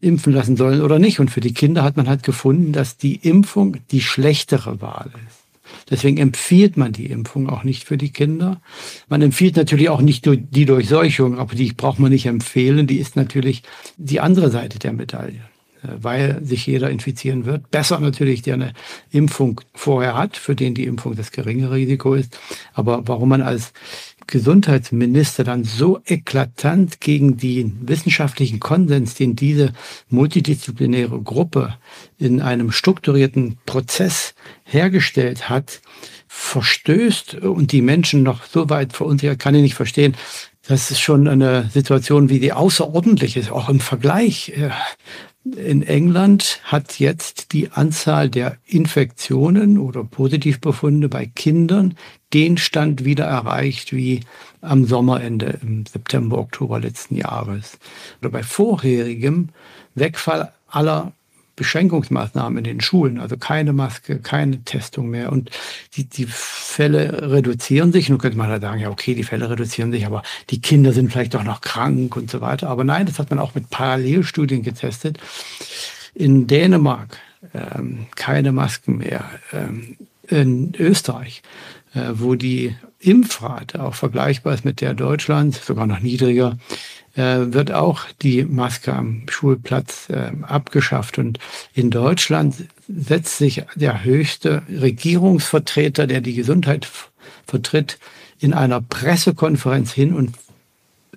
impfen 0.01 0.33
lassen 0.33 0.57
sollen 0.57 0.81
oder 0.81 0.99
nicht. 0.99 1.19
Und 1.19 1.29
für 1.29 1.41
die 1.41 1.53
Kinder 1.53 1.83
hat 1.83 1.97
man 1.97 2.09
halt 2.09 2.23
gefunden, 2.23 2.73
dass 2.73 2.97
die 2.97 3.15
Impfung 3.15 3.77
die 3.91 4.01
schlechtere 4.01 4.81
Wahl 4.81 5.11
ist. 5.27 5.41
Deswegen 5.89 6.17
empfiehlt 6.17 6.77
man 6.77 6.91
die 6.91 7.07
Impfung 7.07 7.49
auch 7.49 7.63
nicht 7.63 7.85
für 7.85 7.97
die 7.97 8.11
Kinder. 8.11 8.61
Man 9.09 9.21
empfiehlt 9.21 9.55
natürlich 9.55 9.89
auch 9.89 10.01
nicht 10.01 10.25
die 10.25 10.65
Durchseuchung, 10.65 11.37
aber 11.37 11.55
die 11.55 11.71
braucht 11.73 11.99
man 11.99 12.11
nicht 12.11 12.25
empfehlen. 12.25 12.87
Die 12.87 12.97
ist 12.97 13.15
natürlich 13.15 13.63
die 13.97 14.19
andere 14.19 14.49
Seite 14.51 14.79
der 14.79 14.93
Medaille, 14.93 15.41
äh, 15.83 15.87
weil 15.97 16.43
sich 16.43 16.65
jeder 16.65 16.89
infizieren 16.89 17.45
wird. 17.45 17.71
Besser 17.71 17.99
natürlich, 17.99 18.41
der 18.41 18.55
eine 18.55 18.73
Impfung 19.11 19.61
vorher 19.73 20.15
hat, 20.15 20.37
für 20.37 20.55
den 20.55 20.75
die 20.75 20.85
Impfung 20.85 21.15
das 21.15 21.31
geringere 21.31 21.75
Risiko 21.75 22.15
ist. 22.15 22.37
Aber 22.73 23.07
warum 23.07 23.29
man 23.29 23.41
als 23.41 23.73
Gesundheitsminister 24.27 25.43
dann 25.43 25.63
so 25.63 25.99
eklatant 26.05 27.01
gegen 27.01 27.37
den 27.37 27.79
wissenschaftlichen 27.81 28.59
Konsens, 28.59 29.15
den 29.15 29.35
diese 29.35 29.73
multidisziplinäre 30.09 31.21
Gruppe 31.21 31.75
in 32.17 32.41
einem 32.41 32.71
strukturierten 32.71 33.57
Prozess 33.65 34.33
hergestellt 34.63 35.49
hat, 35.49 35.81
verstößt 36.27 37.35
und 37.35 37.71
die 37.71 37.81
Menschen 37.81 38.23
noch 38.23 38.45
so 38.45 38.69
weit 38.69 38.93
verunsichert, 38.93 39.39
kann 39.39 39.55
ich 39.55 39.61
nicht 39.61 39.75
verstehen. 39.75 40.15
Das 40.67 40.91
ist 40.91 40.99
schon 40.99 41.27
eine 41.27 41.69
Situation, 41.73 42.29
wie 42.29 42.39
die 42.39 42.53
außerordentlich 42.53 43.35
ist, 43.35 43.51
auch 43.51 43.67
im 43.67 43.79
Vergleich. 43.79 44.53
In 45.43 45.81
England 45.81 46.59
hat 46.63 46.99
jetzt 46.99 47.51
die 47.51 47.71
Anzahl 47.71 48.29
der 48.29 48.57
Infektionen 48.65 49.79
oder 49.79 50.03
Positivbefunde 50.03 51.09
bei 51.09 51.25
Kindern 51.25 51.95
den 52.31 52.57
Stand 52.57 53.05
wieder 53.05 53.25
erreicht 53.25 53.91
wie 53.91 54.19
am 54.61 54.85
Sommerende 54.85 55.59
im 55.63 55.87
September, 55.87 56.37
Oktober 56.37 56.79
letzten 56.79 57.15
Jahres. 57.15 57.79
Oder 58.21 58.29
bei 58.29 58.43
vorherigem 58.43 59.49
Wegfall 59.95 60.53
aller 60.67 61.11
Beschränkungsmaßnahmen 61.61 62.57
in 62.57 62.63
den 62.63 62.81
Schulen, 62.81 63.19
also 63.19 63.37
keine 63.37 63.71
Maske, 63.71 64.17
keine 64.17 64.63
Testung 64.63 65.11
mehr. 65.11 65.31
Und 65.31 65.51
die, 65.95 66.05
die 66.05 66.25
Fälle 66.27 67.31
reduzieren 67.31 67.91
sich. 67.91 68.09
Nun 68.09 68.17
könnte 68.17 68.35
man 68.35 68.49
da 68.49 68.59
sagen, 68.59 68.81
ja, 68.81 68.89
okay, 68.89 69.13
die 69.13 69.23
Fälle 69.23 69.47
reduzieren 69.47 69.91
sich, 69.91 70.07
aber 70.07 70.23
die 70.49 70.59
Kinder 70.59 70.91
sind 70.91 71.11
vielleicht 71.11 71.35
doch 71.35 71.43
noch 71.43 71.61
krank 71.61 72.15
und 72.15 72.31
so 72.31 72.41
weiter. 72.41 72.67
Aber 72.67 72.83
nein, 72.83 73.05
das 73.05 73.19
hat 73.19 73.29
man 73.29 73.37
auch 73.37 73.53
mit 73.53 73.69
Parallelstudien 73.69 74.63
getestet. 74.63 75.19
In 76.15 76.47
Dänemark 76.47 77.19
ähm, 77.53 78.07
keine 78.15 78.51
Masken 78.51 78.97
mehr. 78.97 79.23
Ähm, 79.53 79.97
in 80.27 80.73
Österreich, 80.79 81.43
äh, 81.93 82.13
wo 82.13 82.33
die 82.33 82.75
Impfrate 82.97 83.83
auch 83.83 83.93
vergleichbar 83.93 84.55
ist 84.55 84.65
mit 84.65 84.81
der 84.81 84.95
Deutschlands, 84.95 85.63
sogar 85.63 85.85
noch 85.85 85.99
niedriger, 85.99 86.57
wird 87.15 87.71
auch 87.71 88.05
die 88.21 88.43
Maske 88.43 88.93
am 88.93 89.23
Schulplatz 89.29 90.09
äh, 90.09 90.31
abgeschafft. 90.43 91.17
Und 91.17 91.39
in 91.73 91.89
Deutschland 91.89 92.55
setzt 92.87 93.37
sich 93.37 93.63
der 93.75 94.03
höchste 94.03 94.63
Regierungsvertreter, 94.69 96.07
der 96.07 96.21
die 96.21 96.35
Gesundheit 96.35 96.87
vertritt, 97.45 97.99
in 98.39 98.53
einer 98.53 98.81
Pressekonferenz 98.81 99.91
hin 99.91 100.13
und 100.13 100.35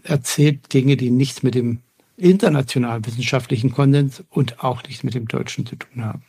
erzählt 0.02 0.72
Dinge, 0.72 0.96
die 0.96 1.10
nichts 1.10 1.42
mit 1.42 1.54
dem 1.54 1.78
internationalen 2.16 3.04
wissenschaftlichen 3.06 3.72
Konsens 3.72 4.22
und 4.30 4.62
auch 4.62 4.82
nichts 4.84 5.02
mit 5.02 5.14
dem 5.14 5.26
Deutschen 5.26 5.66
zu 5.66 5.76
tun 5.76 6.04
haben. 6.04 6.22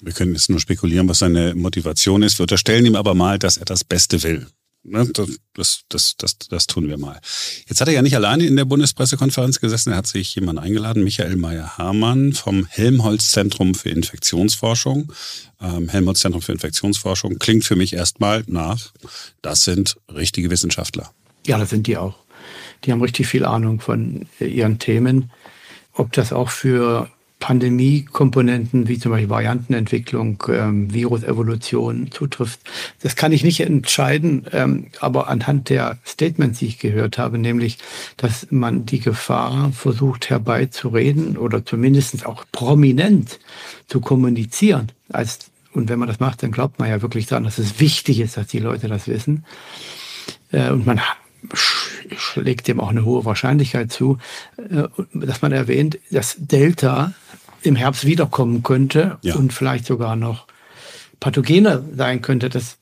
Wir 0.00 0.12
können 0.12 0.34
jetzt 0.34 0.50
nur 0.50 0.58
spekulieren, 0.58 1.08
was 1.08 1.20
seine 1.20 1.54
Motivation 1.54 2.22
ist. 2.22 2.38
Wir 2.38 2.42
unterstellen 2.42 2.84
ihm 2.84 2.96
aber 2.96 3.14
mal, 3.14 3.38
dass 3.38 3.56
er 3.56 3.64
das 3.64 3.84
Beste 3.84 4.22
will. 4.24 4.48
Ne, 4.84 5.08
das, 5.54 5.84
das, 5.88 6.16
das, 6.16 6.38
das 6.38 6.66
tun 6.66 6.88
wir 6.88 6.98
mal. 6.98 7.20
Jetzt 7.68 7.80
hat 7.80 7.86
er 7.86 7.94
ja 7.94 8.02
nicht 8.02 8.16
alleine 8.16 8.44
in 8.46 8.56
der 8.56 8.64
Bundespressekonferenz 8.64 9.60
gesessen. 9.60 9.92
Er 9.92 9.98
hat 9.98 10.08
sich 10.08 10.34
jemanden 10.34 10.60
eingeladen, 10.60 11.04
Michael 11.04 11.36
Meyer-Hamann 11.36 12.32
vom 12.32 12.66
Helmholtz-Zentrum 12.66 13.76
für 13.76 13.90
Infektionsforschung. 13.90 15.12
Ähm, 15.60 15.88
Helmholtz-Zentrum 15.88 16.42
für 16.42 16.50
Infektionsforschung 16.50 17.38
klingt 17.38 17.64
für 17.64 17.76
mich 17.76 17.92
erstmal 17.92 18.42
nach, 18.48 18.92
das 19.40 19.62
sind 19.62 19.98
richtige 20.12 20.50
Wissenschaftler. 20.50 21.12
Ja, 21.46 21.58
das 21.58 21.70
sind 21.70 21.86
die 21.86 21.96
auch. 21.96 22.16
Die 22.84 22.90
haben 22.90 23.02
richtig 23.02 23.28
viel 23.28 23.44
Ahnung 23.44 23.80
von 23.80 24.26
ihren 24.40 24.80
Themen. 24.80 25.30
Ob 25.92 26.12
das 26.12 26.32
auch 26.32 26.50
für 26.50 27.08
Pandemie-Komponenten 27.42 28.86
wie 28.86 29.00
zum 29.00 29.10
Beispiel 29.10 29.28
Variantenentwicklung, 29.28 30.40
ähm, 30.48 30.94
Virusevolution 30.94 32.12
zutrifft. 32.12 32.60
Das 33.02 33.16
kann 33.16 33.32
ich 33.32 33.42
nicht 33.42 33.58
entscheiden, 33.58 34.46
ähm, 34.52 34.86
aber 35.00 35.26
anhand 35.26 35.68
der 35.68 35.98
Statements, 36.06 36.60
die 36.60 36.66
ich 36.66 36.78
gehört 36.78 37.18
habe, 37.18 37.38
nämlich, 37.38 37.78
dass 38.16 38.46
man 38.50 38.86
die 38.86 39.00
Gefahr 39.00 39.72
versucht 39.72 40.30
herbeizureden 40.30 41.36
oder 41.36 41.66
zumindest 41.66 42.24
auch 42.24 42.44
prominent 42.52 43.40
zu 43.88 44.00
kommunizieren. 44.00 44.92
Als, 45.08 45.50
und 45.72 45.88
wenn 45.88 45.98
man 45.98 46.06
das 46.06 46.20
macht, 46.20 46.44
dann 46.44 46.52
glaubt 46.52 46.78
man 46.78 46.88
ja 46.88 47.02
wirklich 47.02 47.26
daran, 47.26 47.42
dass 47.42 47.58
es 47.58 47.80
wichtig 47.80 48.20
ist, 48.20 48.36
dass 48.36 48.46
die 48.46 48.60
Leute 48.60 48.86
das 48.86 49.08
wissen. 49.08 49.44
Äh, 50.52 50.70
und 50.70 50.86
man 50.86 51.00
schlägt 51.54 52.68
dem 52.68 52.80
auch 52.80 52.90
eine 52.90 53.04
hohe 53.04 53.24
Wahrscheinlichkeit 53.24 53.92
zu, 53.92 54.18
äh, 54.56 54.84
dass 55.12 55.42
man 55.42 55.52
erwähnt, 55.52 55.98
dass 56.10 56.36
Delta 56.38 57.14
im 57.62 57.76
Herbst 57.76 58.06
wiederkommen 58.06 58.62
könnte 58.62 59.18
ja. 59.22 59.34
und 59.36 59.52
vielleicht 59.52 59.86
sogar 59.86 60.16
noch 60.16 60.46
pathogener 61.20 61.82
sein 61.96 62.22
könnte. 62.22 62.48
Das 62.48 62.76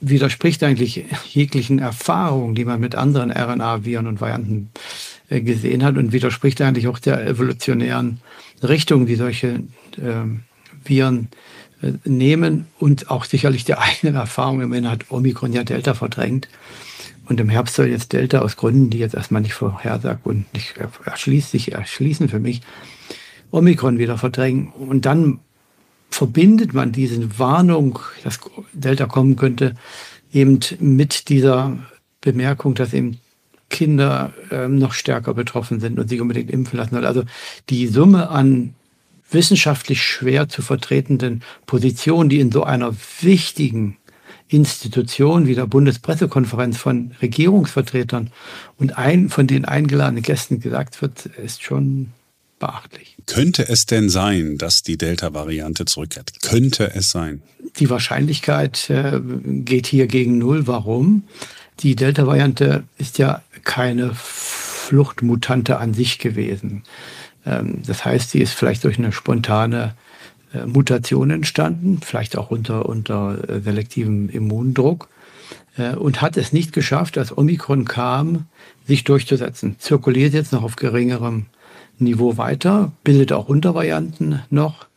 widerspricht 0.00 0.62
eigentlich 0.62 1.04
jeglichen 1.30 1.78
Erfahrungen, 1.78 2.54
die 2.54 2.64
man 2.64 2.80
mit 2.80 2.94
anderen 2.94 3.30
RNA-Viren 3.30 4.06
und 4.06 4.20
Varianten 4.20 4.70
äh, 5.28 5.40
gesehen 5.40 5.82
hat 5.82 5.96
und 5.96 6.12
widerspricht 6.12 6.60
eigentlich 6.60 6.88
auch 6.88 6.98
der 6.98 7.26
evolutionären 7.26 8.20
Richtung, 8.62 9.06
die 9.06 9.16
solche 9.16 9.62
äh, 9.96 10.24
Viren 10.84 11.28
äh, 11.82 11.92
nehmen 12.04 12.66
und 12.78 13.10
auch 13.10 13.24
sicherlich 13.24 13.64
der 13.64 13.80
eigenen 13.80 14.14
Erfahrung. 14.14 14.60
Immerhin 14.60 14.90
hat 14.90 15.10
Omikron 15.10 15.52
ja 15.52 15.64
Delta 15.64 15.94
verdrängt. 15.94 16.48
Und 17.28 17.40
im 17.40 17.48
Herbst 17.48 17.74
soll 17.74 17.88
jetzt 17.88 18.12
Delta 18.12 18.40
aus 18.40 18.56
Gründen, 18.56 18.90
die 18.90 18.98
jetzt 18.98 19.14
erstmal 19.14 19.42
nicht 19.42 19.52
vorhersagt 19.52 20.26
und 20.26 20.52
nicht 20.54 20.74
erschließt, 21.04 21.50
sich 21.50 21.72
erschließen 21.72 22.28
für 22.28 22.40
mich, 22.40 22.62
Omikron 23.50 23.98
wieder 23.98 24.16
verdrängen. 24.18 24.68
Und 24.68 25.04
dann 25.04 25.40
verbindet 26.10 26.72
man 26.72 26.92
diese 26.92 27.38
Warnung, 27.38 27.98
dass 28.24 28.40
Delta 28.72 29.06
kommen 29.06 29.36
könnte, 29.36 29.74
eben 30.32 30.58
mit 30.80 31.28
dieser 31.28 31.76
Bemerkung, 32.20 32.74
dass 32.74 32.94
eben 32.94 33.18
Kinder 33.68 34.32
ähm, 34.50 34.78
noch 34.78 34.94
stärker 34.94 35.34
betroffen 35.34 35.80
sind 35.80 35.98
und 35.98 36.08
sich 36.08 36.22
unbedingt 36.22 36.50
impfen 36.50 36.78
lassen 36.78 36.94
sollen. 36.94 37.04
Also 37.04 37.24
die 37.68 37.86
Summe 37.86 38.30
an 38.30 38.74
wissenschaftlich 39.30 40.02
schwer 40.02 40.48
zu 40.48 40.62
vertretenden 40.62 41.42
Positionen, 41.66 42.30
die 42.30 42.40
in 42.40 42.50
so 42.50 42.64
einer 42.64 42.94
wichtigen 43.20 43.97
Institution 44.48 45.46
wie 45.46 45.54
der 45.54 45.66
Bundespressekonferenz 45.66 46.78
von 46.78 47.12
Regierungsvertretern 47.20 48.30
und 48.78 48.96
ein, 48.96 49.28
von 49.28 49.46
den 49.46 49.64
eingeladenen 49.64 50.22
Gästen 50.22 50.60
gesagt 50.60 51.00
wird, 51.02 51.26
ist 51.26 51.62
schon 51.62 52.12
beachtlich. 52.58 53.16
Könnte 53.26 53.68
es 53.68 53.86
denn 53.86 54.08
sein, 54.08 54.58
dass 54.58 54.82
die 54.82 54.96
Delta-Variante 54.96 55.84
zurückkehrt? 55.84 56.42
Könnte 56.42 56.92
es 56.94 57.10
sein? 57.10 57.42
Die 57.78 57.90
Wahrscheinlichkeit 57.90 58.90
äh, 58.90 59.20
geht 59.44 59.86
hier 59.86 60.06
gegen 60.06 60.38
Null. 60.38 60.66
Warum? 60.66 61.24
Die 61.80 61.94
Delta-Variante 61.94 62.84
ist 62.96 63.18
ja 63.18 63.42
keine 63.64 64.12
Fluchtmutante 64.14 65.78
an 65.78 65.94
sich 65.94 66.18
gewesen. 66.18 66.82
Ähm, 67.46 67.82
das 67.86 68.04
heißt, 68.04 68.30
sie 68.30 68.40
ist 68.40 68.54
vielleicht 68.54 68.84
durch 68.84 68.98
eine 68.98 69.12
spontane 69.12 69.94
äh, 70.52 70.66
Mutation 70.66 71.30
entstanden, 71.30 72.00
vielleicht 72.02 72.36
auch 72.36 72.50
unter, 72.50 72.86
unter 72.86 73.48
äh, 73.48 73.60
selektivem 73.60 74.28
Immundruck 74.28 75.08
äh, 75.76 75.94
und 75.94 76.20
hat 76.20 76.36
es 76.36 76.52
nicht 76.52 76.72
geschafft, 76.72 77.18
als 77.18 77.36
Omikron 77.36 77.84
kam, 77.84 78.46
sich 78.86 79.04
durchzusetzen. 79.04 79.76
Zirkuliert 79.78 80.34
jetzt 80.34 80.52
noch 80.52 80.62
auf 80.62 80.76
geringerem 80.76 81.46
Niveau 81.98 82.36
weiter, 82.36 82.92
bildet 83.04 83.32
auch 83.32 83.48
Untervarianten 83.48 84.42
noch, 84.50 84.87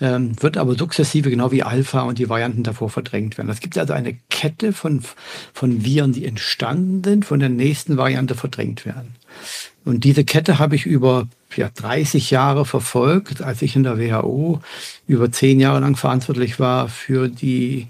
ähm, 0.00 0.32
wird 0.42 0.56
aber 0.56 0.74
sukzessive, 0.74 1.30
genau 1.30 1.52
wie 1.52 1.62
Alpha 1.62 2.02
und 2.02 2.18
die 2.18 2.28
Varianten 2.28 2.62
davor 2.62 2.90
verdrängt 2.90 3.36
werden. 3.36 3.50
Es 3.50 3.60
gibt 3.60 3.76
also 3.76 3.92
eine 3.92 4.16
Kette 4.30 4.72
von, 4.72 5.02
von 5.52 5.84
Viren, 5.84 6.12
die 6.12 6.24
entstanden 6.24 7.02
sind, 7.04 7.24
von 7.24 7.40
der 7.40 7.50
nächsten 7.50 7.96
Variante 7.96 8.34
verdrängt 8.34 8.86
werden. 8.86 9.14
Und 9.84 10.04
diese 10.04 10.24
Kette 10.24 10.58
habe 10.58 10.76
ich 10.76 10.86
über 10.86 11.28
ja, 11.56 11.68
30 11.74 12.30
Jahre 12.30 12.64
verfolgt, 12.64 13.42
als 13.42 13.62
ich 13.62 13.76
in 13.76 13.82
der 13.82 13.98
WHO 13.98 14.60
über 15.06 15.32
zehn 15.32 15.60
Jahre 15.60 15.80
lang 15.80 15.96
verantwortlich 15.96 16.60
war 16.60 16.88
für 16.88 17.28
die 17.28 17.88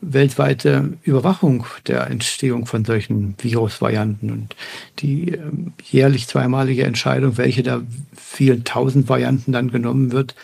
weltweite 0.00 0.96
Überwachung 1.02 1.66
der 1.86 2.08
Entstehung 2.08 2.66
von 2.66 2.84
solchen 2.84 3.34
Virusvarianten 3.38 4.30
und 4.30 4.54
die 5.00 5.32
ähm, 5.32 5.72
jährlich 5.82 6.28
zweimalige 6.28 6.84
Entscheidung, 6.84 7.36
welche 7.36 7.64
der 7.64 7.82
vielen 8.16 8.62
tausend 8.64 9.08
Varianten 9.08 9.50
dann 9.50 9.72
genommen 9.72 10.12
wird, 10.12 10.36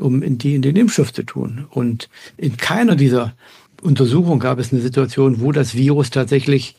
um 0.00 0.22
in 0.22 0.38
die 0.38 0.54
in 0.54 0.62
den 0.62 0.76
Impfstoff 0.76 1.12
zu 1.12 1.22
tun. 1.22 1.66
Und 1.70 2.08
in 2.36 2.56
keiner 2.56 2.96
dieser 2.96 3.34
Untersuchungen 3.82 4.40
gab 4.40 4.58
es 4.58 4.72
eine 4.72 4.82
Situation, 4.82 5.40
wo 5.40 5.52
das 5.52 5.74
Virus 5.74 6.10
tatsächlich 6.10 6.76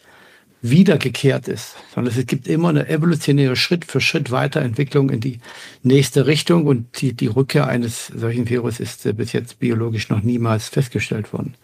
wiedergekehrt 0.62 1.48
ist, 1.48 1.76
sondern 1.94 2.14
es 2.16 2.26
gibt 2.28 2.48
immer 2.48 2.70
eine 2.70 2.88
evolutionäre 2.88 3.56
Schritt 3.56 3.84
für 3.84 4.00
Schritt 4.00 4.30
Weiterentwicklung 4.30 5.10
in 5.10 5.20
die 5.20 5.40
nächste 5.82 6.28
Richtung 6.28 6.68
und 6.68 7.02
die, 7.02 7.14
die 7.14 7.28
Rückkehr 7.28 7.68
eines 7.68 8.08
solchen 8.08 8.48
Virus 8.48 8.80
ist 8.80 9.06
äh, 9.08 9.14
bis 9.14 9.34
jetzt 9.34 9.60
biologisch 9.60 10.10
noch 10.10 10.22
niemals 10.22 10.70
festgestellt 10.70 11.34
worden. 11.34 11.56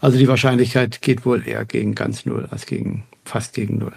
Also 0.00 0.18
die 0.18 0.26
Wahrscheinlichkeit 0.26 1.02
geht 1.02 1.24
wohl 1.24 1.46
eher 1.46 1.64
gegen 1.64 1.94
ganz 1.94 2.26
null 2.26 2.48
als 2.50 2.66
gegen 2.66 3.04
fast 3.24 3.54
gegen 3.54 3.78
null. 3.78 3.94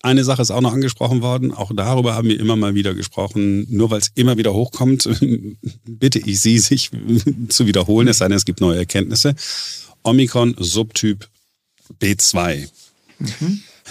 Eine 0.00 0.22
Sache 0.22 0.42
ist 0.42 0.52
auch 0.52 0.60
noch 0.60 0.72
angesprochen 0.72 1.22
worden, 1.22 1.52
auch 1.52 1.72
darüber 1.74 2.14
haben 2.14 2.28
wir 2.28 2.38
immer 2.38 2.54
mal 2.54 2.74
wieder 2.74 2.94
gesprochen. 2.94 3.66
Nur 3.68 3.90
weil 3.90 4.00
es 4.00 4.12
immer 4.14 4.36
wieder 4.36 4.54
hochkommt, 4.54 5.08
bitte 5.86 6.20
ich 6.20 6.40
Sie, 6.40 6.58
sich 6.58 6.90
zu 7.48 7.66
wiederholen, 7.66 8.06
es 8.08 8.18
sei 8.18 8.28
denn, 8.28 8.36
es 8.36 8.44
gibt 8.44 8.60
neue 8.60 8.78
Erkenntnisse. 8.78 9.34
Omikron 10.04 10.54
Subtyp 10.58 11.28
B2. 12.00 12.68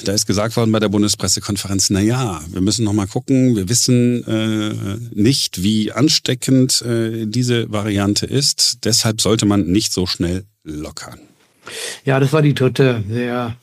Da 0.04 0.14
ist 0.14 0.28
gesagt 0.28 0.56
worden 0.56 0.72
bei 0.72 0.80
der 0.80 0.90
Bundespressekonferenz, 0.90 1.90
na 1.90 2.00
ja, 2.00 2.42
wir 2.52 2.62
müssen 2.62 2.86
noch 2.86 2.94
mal 2.94 3.08
gucken, 3.08 3.56
wir 3.56 3.68
wissen 3.68 4.24
äh, 4.26 4.98
nicht, 5.14 5.64
wie 5.64 5.92
ansteckend 5.92 6.82
äh, 6.84 7.26
diese 7.26 7.72
Variante 7.72 8.26
ist. 8.26 8.80
Deshalb 8.86 9.22
sollte 9.22 9.46
man 9.46 9.66
nicht 9.68 9.92
so 9.92 10.06
schnell 10.06 10.46
lockern. 10.64 11.20
Ja, 12.06 12.20
das 12.20 12.34
war 12.34 12.42
die 12.42 12.54
dritte 12.54 13.04
sehr 13.10 13.56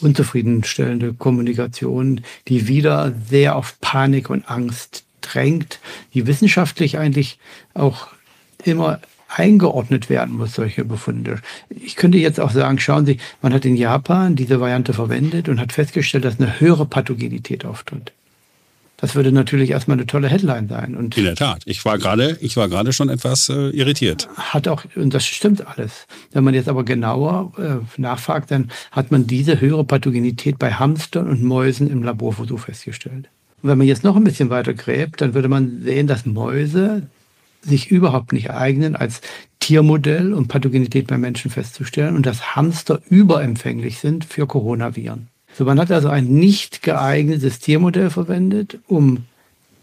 unzufriedenstellende 0.00 1.12
Kommunikation, 1.14 2.22
die 2.48 2.68
wieder 2.68 3.12
sehr 3.28 3.56
auf 3.56 3.80
Panik 3.80 4.30
und 4.30 4.48
Angst 4.50 5.04
drängt, 5.20 5.80
die 6.14 6.26
wissenschaftlich 6.26 6.98
eigentlich 6.98 7.38
auch 7.74 8.08
immer 8.64 9.00
eingeordnet 9.28 10.10
werden 10.10 10.36
muss, 10.36 10.54
solche 10.54 10.84
Befunde. 10.84 11.40
Ich 11.68 11.96
könnte 11.96 12.18
jetzt 12.18 12.40
auch 12.40 12.50
sagen, 12.50 12.78
schauen 12.80 13.06
Sie, 13.06 13.18
man 13.42 13.54
hat 13.54 13.64
in 13.64 13.76
Japan 13.76 14.34
diese 14.34 14.60
Variante 14.60 14.92
verwendet 14.92 15.48
und 15.48 15.60
hat 15.60 15.72
festgestellt, 15.72 16.24
dass 16.24 16.40
eine 16.40 16.60
höhere 16.60 16.86
Pathogenität 16.86 17.64
auftritt. 17.64 18.12
Das 19.00 19.14
würde 19.14 19.32
natürlich 19.32 19.70
erstmal 19.70 19.96
eine 19.96 20.06
tolle 20.06 20.28
Headline 20.28 20.68
sein. 20.68 20.94
Und 20.94 21.16
In 21.16 21.24
der 21.24 21.34
Tat. 21.34 21.62
Ich 21.64 21.84
war 21.84 21.98
gerade, 21.98 22.36
ich 22.40 22.56
war 22.56 22.68
gerade 22.68 22.92
schon 22.92 23.08
etwas 23.08 23.48
äh, 23.48 23.70
irritiert. 23.70 24.28
hat 24.36 24.68
auch, 24.68 24.84
und 24.94 25.14
das 25.14 25.24
stimmt 25.24 25.66
alles. 25.66 26.06
Wenn 26.32 26.44
man 26.44 26.54
jetzt 26.54 26.68
aber 26.68 26.84
genauer 26.84 27.52
äh, 27.58 28.00
nachfragt, 28.00 28.50
dann 28.50 28.70
hat 28.92 29.10
man 29.10 29.26
diese 29.26 29.60
höhere 29.60 29.84
Pathogenität 29.84 30.58
bei 30.58 30.72
Hamstern 30.72 31.28
und 31.28 31.42
Mäusen 31.42 31.90
im 31.90 32.02
Laborversuch 32.02 32.60
festgestellt. 32.60 33.28
Und 33.62 33.70
wenn 33.70 33.78
man 33.78 33.86
jetzt 33.86 34.04
noch 34.04 34.16
ein 34.16 34.24
bisschen 34.24 34.50
weiter 34.50 34.74
gräbt, 34.74 35.20
dann 35.20 35.34
würde 35.34 35.48
man 35.48 35.82
sehen, 35.82 36.06
dass 36.06 36.26
Mäuse 36.26 37.08
sich 37.62 37.90
überhaupt 37.90 38.32
nicht 38.32 38.50
eignen, 38.50 38.96
als 38.96 39.20
Tiermodell, 39.60 40.32
um 40.32 40.48
Pathogenität 40.48 41.06
bei 41.06 41.18
Menschen 41.18 41.50
festzustellen 41.50 42.16
und 42.16 42.26
dass 42.26 42.56
Hamster 42.56 43.00
überempfänglich 43.08 43.98
sind 43.98 44.24
für 44.24 44.46
Coronaviren. 44.46 45.28
So, 45.60 45.66
man 45.66 45.78
hat 45.78 45.90
also 45.90 46.08
ein 46.08 46.24
nicht 46.24 46.80
geeignetes 46.80 47.58
Tiermodell 47.58 48.08
verwendet, 48.08 48.78
um 48.86 49.26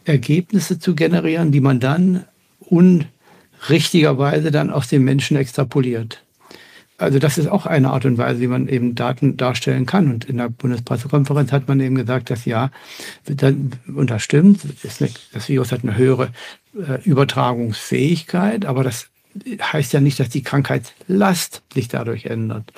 Ergebnisse 0.06 0.80
zu 0.80 0.96
generieren, 0.96 1.52
die 1.52 1.62
man 1.62 1.80
dann 1.80 2.26
unrichtigerweise 2.62 4.50
dann 4.50 4.72
aus 4.72 4.88
dem 4.88 5.04
Menschen 5.04 5.38
extrapoliert. 5.38 6.24
Also 6.98 7.20
das 7.20 7.38
ist 7.38 7.46
auch 7.46 7.68
eine 7.68 7.92
Art 7.92 8.06
und 8.06 8.18
Weise, 8.18 8.42
wie 8.42 8.48
man 8.48 8.68
eben 8.68 8.96
Daten 8.96 9.38
darstellen 9.38 9.86
kann. 9.86 10.10
Und 10.10 10.26
in 10.26 10.38
der 10.38 10.50
Bundespressekonferenz 10.50 11.52
hat 11.52 11.68
man 11.68 11.80
eben 11.80 11.94
gesagt, 11.94 12.32
dass 12.32 12.46
ja, 12.46 12.72
und 13.28 14.10
das 14.10 14.24
stimmt, 14.24 14.62
das 14.82 15.48
Virus 15.48 15.72
hat 15.72 15.84
eine 15.84 15.96
höhere 15.96 16.32
äh, 16.74 17.04
Übertragungsfähigkeit, 17.04 18.66
aber 18.66 18.84
das 18.84 19.10
heißt 19.62 19.94
ja 19.94 20.00
nicht, 20.00 20.20
dass 20.20 20.30
die 20.30 20.42
Krankheitslast 20.42 21.62
sich 21.72 21.88
dadurch 21.88 22.26
ändert. 22.26 22.74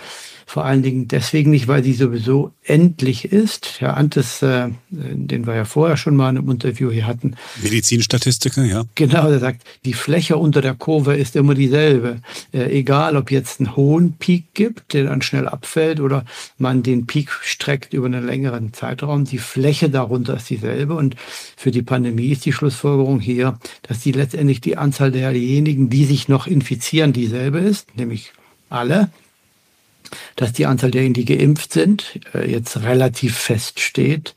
Vor 0.49 0.65
allen 0.65 0.81
Dingen 0.81 1.07
deswegen 1.07 1.51
nicht, 1.51 1.67
weil 1.67 1.83
sie 1.83 1.93
sowieso 1.93 2.53
endlich 2.63 3.25
ist. 3.25 3.81
Herr 3.81 3.95
Antes, 3.95 4.41
äh, 4.41 4.69
den 4.89 5.45
wir 5.45 5.53
ja 5.53 5.63
vorher 5.63 5.95
schon 5.95 6.15
mal 6.15 6.31
in 6.31 6.39
einem 6.39 6.49
Interview 6.49 6.89
hier 6.89 7.05
hatten, 7.05 7.35
Medizinstatistiker, 7.61 8.63
ja. 8.65 8.83
Genau, 8.95 9.29
er 9.29 9.37
sagt, 9.37 9.61
die 9.85 9.93
Fläche 9.93 10.37
unter 10.37 10.61
der 10.61 10.73
Kurve 10.73 11.15
ist 11.15 11.35
immer 11.35 11.53
dieselbe. 11.53 12.21
Äh, 12.51 12.79
egal, 12.79 13.15
ob 13.15 13.29
jetzt 13.29 13.59
einen 13.59 13.75
hohen 13.75 14.13
Peak 14.13 14.55
gibt, 14.55 14.93
der 14.93 15.03
dann 15.03 15.21
schnell 15.21 15.47
abfällt, 15.47 15.99
oder 15.99 16.25
man 16.57 16.81
den 16.81 17.05
Peak 17.05 17.29
streckt 17.43 17.93
über 17.93 18.07
einen 18.07 18.25
längeren 18.25 18.73
Zeitraum, 18.73 19.25
die 19.25 19.37
Fläche 19.37 19.91
darunter 19.91 20.37
ist 20.37 20.49
dieselbe. 20.49 20.95
Und 20.95 21.15
für 21.57 21.69
die 21.69 21.83
Pandemie 21.83 22.29
ist 22.29 22.43
die 22.45 22.53
Schlussfolgerung 22.53 23.19
hier, 23.19 23.59
dass 23.83 23.99
die 23.99 24.13
letztendlich 24.13 24.61
die 24.61 24.77
Anzahl 24.77 25.11
derjenigen, 25.11 25.91
die 25.91 26.05
sich 26.05 26.27
noch 26.27 26.47
infizieren, 26.47 27.13
dieselbe 27.13 27.59
ist, 27.59 27.95
nämlich 27.95 28.31
alle 28.71 29.11
dass 30.35 30.53
die 30.53 30.65
Anzahl 30.65 30.91
derjenigen, 30.91 31.25
die 31.25 31.37
geimpft 31.37 31.73
sind, 31.73 32.19
äh, 32.33 32.49
jetzt 32.49 32.81
relativ 32.83 33.37
fest 33.37 33.79
steht. 33.79 34.35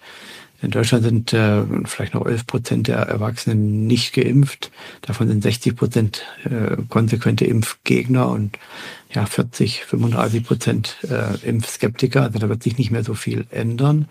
In 0.60 0.70
Deutschland 0.70 1.04
sind 1.04 1.32
äh, 1.32 1.62
vielleicht 1.86 2.14
noch 2.14 2.24
11 2.24 2.46
Prozent 2.46 2.88
der 2.88 2.98
Erwachsenen 2.98 3.86
nicht 3.86 4.12
geimpft. 4.12 4.70
Davon 5.00 5.26
sind 5.26 5.42
60 5.42 5.74
Prozent 5.74 6.22
äh, 6.44 6.76
konsequente 6.88 7.44
Impfgegner 7.44 8.28
und 8.28 8.58
ja, 9.12 9.26
40, 9.26 9.84
35 9.84 10.44
Prozent 10.44 10.96
Impfskeptiker. 11.44 12.22
Also 12.22 12.38
da 12.38 12.48
wird 12.48 12.62
sich 12.62 12.78
nicht 12.78 12.90
mehr 12.90 13.04
so 13.04 13.12
viel 13.12 13.44
ändern. 13.50 14.08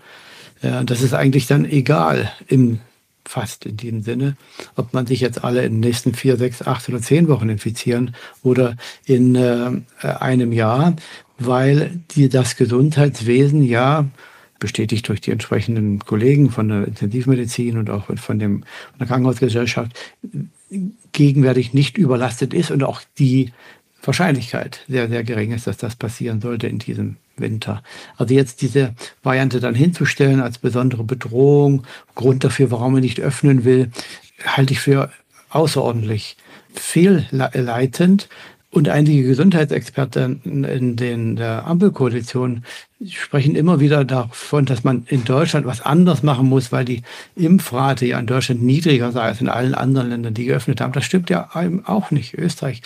Das 0.62 1.02
ist 1.02 1.16
eigentlich 1.16 1.48
dann 1.48 1.66
egal 1.66 2.32
im 2.46 2.82
fast 3.26 3.66
in 3.66 3.78
diesem 3.78 4.02
Sinne, 4.02 4.36
ob 4.76 4.94
man 4.94 5.08
sich 5.08 5.22
jetzt 5.22 5.44
alle 5.44 5.64
in 5.64 5.74
den 5.74 5.80
nächsten 5.80 6.14
vier, 6.14 6.38
sechs, 6.38 6.62
acht 6.62 6.88
oder 6.90 7.02
zehn 7.02 7.28
Wochen 7.28 7.50
infizieren 7.50 8.16
oder 8.44 8.76
in 9.06 9.36
äh, 9.36 9.72
einem 10.02 10.52
Jahr, 10.52 10.96
weil 11.46 12.00
die, 12.12 12.30
das 12.30 12.56
Gesundheitswesen 12.56 13.64
ja 13.64 14.06
bestätigt 14.60 15.08
durch 15.10 15.22
die 15.22 15.32
entsprechenden 15.32 16.00
Kollegen 16.00 16.52
von 16.52 16.70
der 16.70 16.88
Intensivmedizin 16.88 17.78
und 17.78 17.90
auch 17.90 18.06
von, 18.18 18.40
dem, 18.40 18.62
von 18.62 19.00
der 19.00 19.08
Krankenhausgesellschaft 19.08 19.92
gegenwärtig 21.12 21.74
nicht 21.74 21.98
überlastet 21.98 22.54
ist 22.54 22.72
und 22.72 22.84
auch 22.84 23.02
die 23.18 23.52
Wahrscheinlichkeit 24.04 24.82
sehr, 24.88 25.10
sehr 25.10 25.24
gering 25.24 25.52
ist, 25.52 25.68
dass 25.68 25.78
das 25.78 25.96
passieren 25.96 26.42
sollte 26.42 26.68
in 26.68 26.80
diesem 26.80 27.18
Winter. 27.38 27.84
Also 28.18 28.34
jetzt 28.34 28.62
diese 28.62 28.96
Variante 29.24 29.60
dann 29.60 29.76
hinzustellen 29.76 30.42
als 30.42 30.58
besondere 30.58 31.04
Bedrohung, 31.04 31.84
Grund 32.16 32.44
dafür, 32.44 32.72
warum 32.72 32.94
man 32.94 33.02
nicht 33.02 33.20
öffnen 33.20 33.66
will, 33.66 33.92
halte 34.46 34.74
ich 34.74 34.80
für 34.80 35.12
außerordentlich 35.50 36.38
fehlleitend. 36.74 38.30
Und 38.72 38.88
einige 38.88 39.24
Gesundheitsexperten 39.24 40.42
in 40.44 40.96
den 40.96 41.36
der 41.36 41.68
Ampelkoalition 41.68 42.64
sprechen 43.06 43.56
immer 43.56 43.82
wieder 43.82 44.06
davon, 44.06 44.66
dass 44.66 44.86
man 44.86 45.06
in 45.08 45.26
Deutschland 45.26 45.66
was 45.66 45.82
anders 45.82 46.24
machen 46.24 46.48
muss, 46.48 46.72
weil 46.72 46.86
die 46.86 47.02
Impfrate 47.36 48.06
ja 48.06 48.18
in 48.18 48.28
Deutschland 48.28 48.64
niedriger 48.64 49.12
sei 49.12 49.24
als 49.24 49.42
in 49.42 49.50
allen 49.50 49.76
anderen 49.76 50.10
Ländern, 50.10 50.34
die 50.34 50.46
geöffnet 50.46 50.80
haben. 50.80 50.94
Das 50.94 51.04
stimmt 51.04 51.30
ja 51.30 51.50
auch 51.86 52.12
nicht. 52.12 52.34
Österreich 52.36 52.82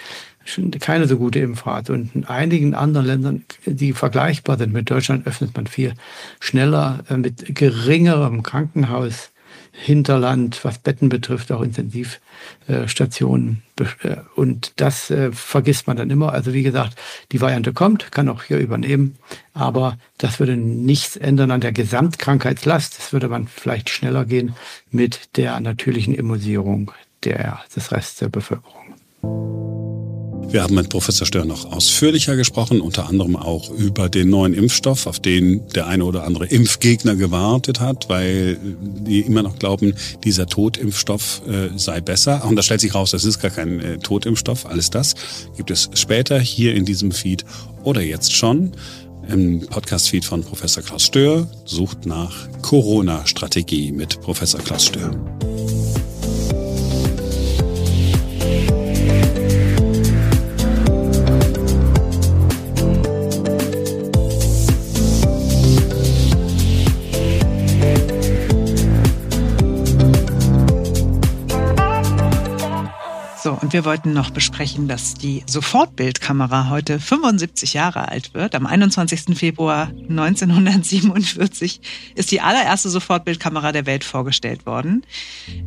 keine 0.80 1.08
so 1.08 1.18
gute 1.18 1.40
Impfrate. 1.40 1.94
Und 1.94 2.16
in 2.16 2.26
einigen 2.26 2.76
anderen 2.76 3.06
Ländern, 3.06 3.46
die 3.66 3.94
vergleichbar 3.94 4.58
sind 4.58 4.74
mit 4.74 4.90
Deutschland, 4.90 5.28
öffnet 5.28 5.56
man 5.56 5.68
viel 5.68 5.94
schneller 6.40 7.04
äh, 7.10 7.18
mit 7.18 7.56
geringerem 7.56 8.44
Krankenhaus. 8.44 9.32
Hinterland, 9.78 10.64
was 10.64 10.80
Betten 10.80 11.10
betrifft, 11.10 11.52
auch 11.52 11.62
Intensivstationen. 11.62 13.62
Äh, 14.04 14.16
Und 14.36 14.72
das 14.78 15.12
äh, 15.12 15.34
vergisst 15.34 15.88
man 15.88 15.98
dann 15.98 16.10
immer. 16.10 16.32
Also 16.32 16.54
wie 16.54 16.64
gesagt, 16.64 16.98
die 17.34 17.42
Variante 17.42 17.74
kommt, 17.74 18.14
kann 18.14 18.30
auch 18.30 18.44
hier 18.44 18.60
übernehmen, 18.60 19.18
aber 19.54 19.98
das 20.18 20.40
würde 20.40 20.56
nichts 20.56 21.18
ändern 21.18 21.52
an 21.52 21.62
der 21.62 21.74
Gesamtkrankheitslast. 21.74 22.98
Das 22.98 23.14
würde 23.14 23.28
man 23.28 23.48
vielleicht 23.48 23.90
schneller 23.90 24.24
gehen 24.24 24.56
mit 24.92 25.36
der 25.36 25.60
natürlichen 25.60 26.16
Immunisierung 26.16 26.92
der, 27.26 27.60
des 27.76 27.92
Rests 27.92 28.20
der 28.20 28.30
Bevölkerung. 28.30 29.55
Wir 30.50 30.64
haben 30.64 30.76
mit 30.76 30.90
Professor 30.90 31.28
Stör 31.28 31.44
noch 31.44 31.72
ausführlicher 31.72 32.36
gesprochen, 32.36 32.80
unter 32.80 33.10
anderem 33.10 33.36
auch 33.36 33.70
über 33.70 34.10
den 34.10 34.30
neuen 34.30 34.54
Impfstoff, 34.54 35.06
auf 35.06 35.20
den 35.20 35.68
der 35.70 35.88
eine 35.88 36.06
oder 36.06 36.24
andere 36.24 36.46
Impfgegner 36.46 37.16
gewartet 37.16 37.80
hat, 37.80 38.08
weil 38.08 38.58
die 38.62 39.22
immer 39.22 39.44
noch 39.44 39.60
glauben, 39.60 39.96
dieser 40.24 40.48
Totimpfstoff 40.48 41.42
äh, 41.48 41.78
sei 41.78 42.00
besser. 42.00 42.46
Und 42.46 42.56
da 42.56 42.64
stellt 42.64 42.82
sich 42.82 42.96
raus, 42.96 43.12
das 43.12 43.26
ist 43.26 43.40
gar 43.40 43.52
kein 43.52 43.80
äh, 43.80 43.98
Totimpfstoff. 43.98 44.66
Alles 44.66 44.90
das 44.90 45.16
gibt 45.58 45.72
es 45.72 45.90
später 45.94 46.40
hier 46.40 46.74
in 46.76 46.86
diesem 46.86 47.12
Feed 47.12 47.44
oder 47.84 48.02
jetzt 48.02 48.34
schon. 48.34 48.72
im 49.28 49.62
Podcast-Feed 49.62 50.24
von 50.24 50.44
Professor 50.44 50.84
Klaus 50.84 51.04
Stör. 51.04 51.48
Sucht 51.66 52.06
nach 52.06 52.48
Corona-Strategie 52.62 53.92
mit 53.92 54.22
Professor 54.22 54.62
Klaus 54.62 54.86
Stör. 54.86 55.12
So, 73.46 73.52
und 73.62 73.74
wir 73.74 73.86
wollten 73.86 74.12
noch 74.12 74.32
besprechen, 74.32 74.88
dass 74.88 75.14
die 75.14 75.44
Sofortbildkamera 75.46 76.72
heute 76.72 77.00
75 77.00 77.76
Jahre 77.76 78.08
alt 78.08 78.34
wird. 78.34 78.56
Am 78.56 78.66
21. 78.66 79.38
Februar 79.38 79.92
1947 80.10 81.80
ist 82.16 82.32
die 82.32 82.42
allererste 82.42 82.90
Sofortbildkamera 82.90 83.72
der 83.72 83.86
Welt 83.86 84.04
vorgestellt 84.04 84.66
worden. 84.66 85.06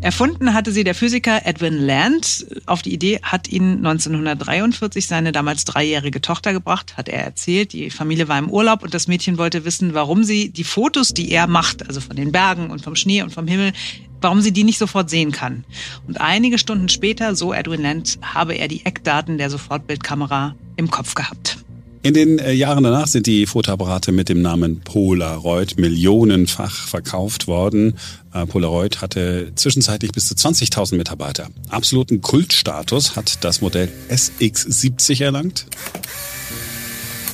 Erfunden 0.00 0.54
hatte 0.54 0.72
sie 0.72 0.82
der 0.82 0.96
Physiker 0.96 1.46
Edwin 1.46 1.78
Land. 1.78 2.48
Auf 2.66 2.82
die 2.82 2.92
Idee 2.92 3.20
hat 3.22 3.46
ihn 3.46 3.86
1943 3.86 5.06
seine 5.06 5.30
damals 5.30 5.64
dreijährige 5.64 6.20
Tochter 6.20 6.52
gebracht, 6.52 6.96
hat 6.96 7.08
er 7.08 7.22
erzählt. 7.22 7.74
Die 7.74 7.90
Familie 7.90 8.26
war 8.26 8.40
im 8.40 8.50
Urlaub 8.50 8.82
und 8.82 8.92
das 8.92 9.06
Mädchen 9.06 9.38
wollte 9.38 9.64
wissen, 9.64 9.94
warum 9.94 10.24
sie 10.24 10.50
die 10.50 10.64
Fotos, 10.64 11.14
die 11.14 11.30
er 11.30 11.46
macht, 11.46 11.86
also 11.86 12.00
von 12.00 12.16
den 12.16 12.32
Bergen 12.32 12.70
und 12.70 12.82
vom 12.82 12.96
Schnee 12.96 13.22
und 13.22 13.32
vom 13.32 13.46
Himmel, 13.46 13.72
warum 14.20 14.40
sie 14.40 14.52
die 14.52 14.64
nicht 14.64 14.78
sofort 14.78 15.10
sehen 15.10 15.32
kann. 15.32 15.64
Und 16.06 16.20
einige 16.20 16.58
Stunden 16.58 16.88
später, 16.88 17.34
so 17.34 17.52
Edwin 17.52 17.82
Land, 17.82 18.18
habe 18.22 18.54
er 18.54 18.68
die 18.68 18.84
Eckdaten 18.84 19.38
der 19.38 19.50
Sofortbildkamera 19.50 20.54
im 20.76 20.90
Kopf 20.90 21.14
gehabt. 21.14 21.58
In 22.02 22.14
den 22.14 22.38
äh, 22.38 22.52
Jahren 22.52 22.84
danach 22.84 23.08
sind 23.08 23.26
die 23.26 23.44
Fotoapparate 23.46 24.12
mit 24.12 24.28
dem 24.28 24.40
Namen 24.40 24.80
Polaroid 24.80 25.78
millionenfach 25.78 26.86
verkauft 26.86 27.48
worden. 27.48 27.98
Äh, 28.32 28.46
Polaroid 28.46 29.02
hatte 29.02 29.52
zwischenzeitlich 29.56 30.12
bis 30.12 30.28
zu 30.28 30.34
20.000 30.34 30.96
Mitarbeiter. 30.96 31.48
Absoluten 31.68 32.20
Kultstatus 32.20 33.16
hat 33.16 33.44
das 33.44 33.60
Modell 33.60 33.88
SX70 34.10 35.24
erlangt. 35.24 35.66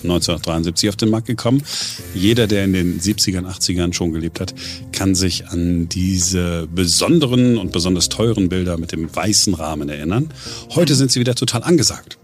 1973 0.05 0.89
auf 0.89 0.97
den 0.97 1.11
Markt 1.11 1.27
gekommen. 1.27 1.63
Jeder, 2.15 2.47
der 2.47 2.65
in 2.65 2.73
den 2.73 3.01
70ern, 3.01 3.47
80ern 3.47 3.93
schon 3.93 4.13
gelebt 4.13 4.41
hat, 4.41 4.55
kann 4.93 5.15
sich 5.15 5.49
an 5.49 5.89
diese 5.89 6.69
besonderen 6.73 7.59
und 7.59 7.73
besonders 7.73 8.09
teuren 8.09 8.49
Bilder 8.49 8.79
mit 8.79 8.93
dem 8.93 9.15
weißen 9.15 9.55
Rahmen 9.55 9.89
erinnern. 9.89 10.29
Heute 10.71 10.95
sind 10.95 11.11
sie 11.11 11.21
wieder 11.21 11.35
total 11.35 11.63
angesagt. 11.63 12.19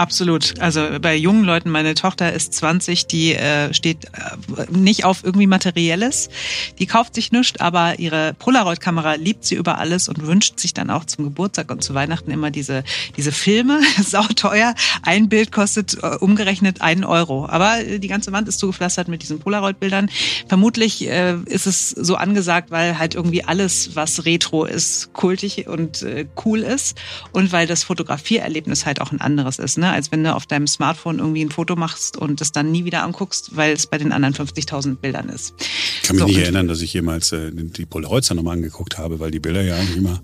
Absolut. 0.00 0.58
Also 0.60 0.98
bei 0.98 1.14
jungen 1.14 1.44
Leuten, 1.44 1.68
meine 1.68 1.94
Tochter 1.94 2.32
ist 2.32 2.54
20, 2.54 3.06
die 3.06 3.34
äh, 3.34 3.74
steht 3.74 4.06
äh, 4.06 4.64
nicht 4.70 5.04
auf 5.04 5.22
irgendwie 5.24 5.46
Materielles. 5.46 6.30
Die 6.78 6.86
kauft 6.86 7.14
sich 7.14 7.32
nichts, 7.32 7.60
aber 7.60 7.98
ihre 7.98 8.32
Polaroid-Kamera 8.32 9.16
liebt 9.16 9.44
sie 9.44 9.56
über 9.56 9.76
alles 9.76 10.08
und 10.08 10.26
wünscht 10.26 10.58
sich 10.58 10.72
dann 10.72 10.88
auch 10.88 11.04
zum 11.04 11.24
Geburtstag 11.24 11.70
und 11.70 11.84
zu 11.84 11.92
Weihnachten 11.92 12.30
immer 12.30 12.50
diese, 12.50 12.82
diese 13.18 13.30
Filme. 13.30 13.82
Sauteuer. 14.02 14.74
Ein 15.02 15.28
Bild 15.28 15.52
kostet 15.52 16.02
äh, 16.02 16.16
umgerechnet 16.18 16.80
einen 16.80 17.04
Euro. 17.04 17.46
Aber 17.46 17.80
äh, 17.80 17.98
die 17.98 18.08
ganze 18.08 18.32
Wand 18.32 18.48
ist 18.48 18.58
zugepflastert 18.58 19.08
mit 19.08 19.20
diesen 19.20 19.38
Polaroid-Bildern. 19.38 20.08
Vermutlich 20.48 21.06
äh, 21.06 21.34
ist 21.44 21.66
es 21.66 21.90
so 21.90 22.14
angesagt, 22.14 22.70
weil 22.70 22.98
halt 22.98 23.14
irgendwie 23.14 23.44
alles, 23.44 23.96
was 23.96 24.24
Retro 24.24 24.64
ist, 24.64 25.12
kultig 25.12 25.66
und 25.68 26.00
äh, 26.00 26.24
cool 26.46 26.60
ist 26.60 26.98
und 27.32 27.52
weil 27.52 27.66
das 27.66 27.82
Fotografiererlebnis 27.82 28.86
halt 28.86 29.02
auch 29.02 29.12
ein 29.12 29.20
anderes 29.20 29.58
ist. 29.58 29.76
Ne? 29.76 29.89
Als 29.92 30.12
wenn 30.12 30.24
du 30.24 30.34
auf 30.34 30.46
deinem 30.46 30.66
Smartphone 30.66 31.18
irgendwie 31.18 31.44
ein 31.44 31.50
Foto 31.50 31.76
machst 31.76 32.16
und 32.16 32.40
es 32.40 32.52
dann 32.52 32.70
nie 32.72 32.84
wieder 32.84 33.02
anguckst, 33.04 33.56
weil 33.56 33.72
es 33.72 33.86
bei 33.86 33.98
den 33.98 34.12
anderen 34.12 34.34
50.000 34.34 34.96
Bildern 34.96 35.28
ist. 35.28 35.54
Ich 35.58 36.02
kann 36.02 36.16
mich 36.16 36.20
So, 36.22 36.26
nicht 36.28 36.38
erinnern, 36.38 36.68
dass 36.68 36.80
ich 36.80 36.92
jemals 36.92 37.32
äh, 37.32 37.50
die 37.52 37.86
Polaroids 37.86 38.28
dann 38.28 38.36
nochmal 38.36 38.56
angeguckt 38.56 38.98
habe, 38.98 39.20
weil 39.20 39.30
die 39.30 39.40
Bilder 39.40 39.62
ja 39.62 39.76
eigentlich 39.76 39.96
immer 39.96 40.20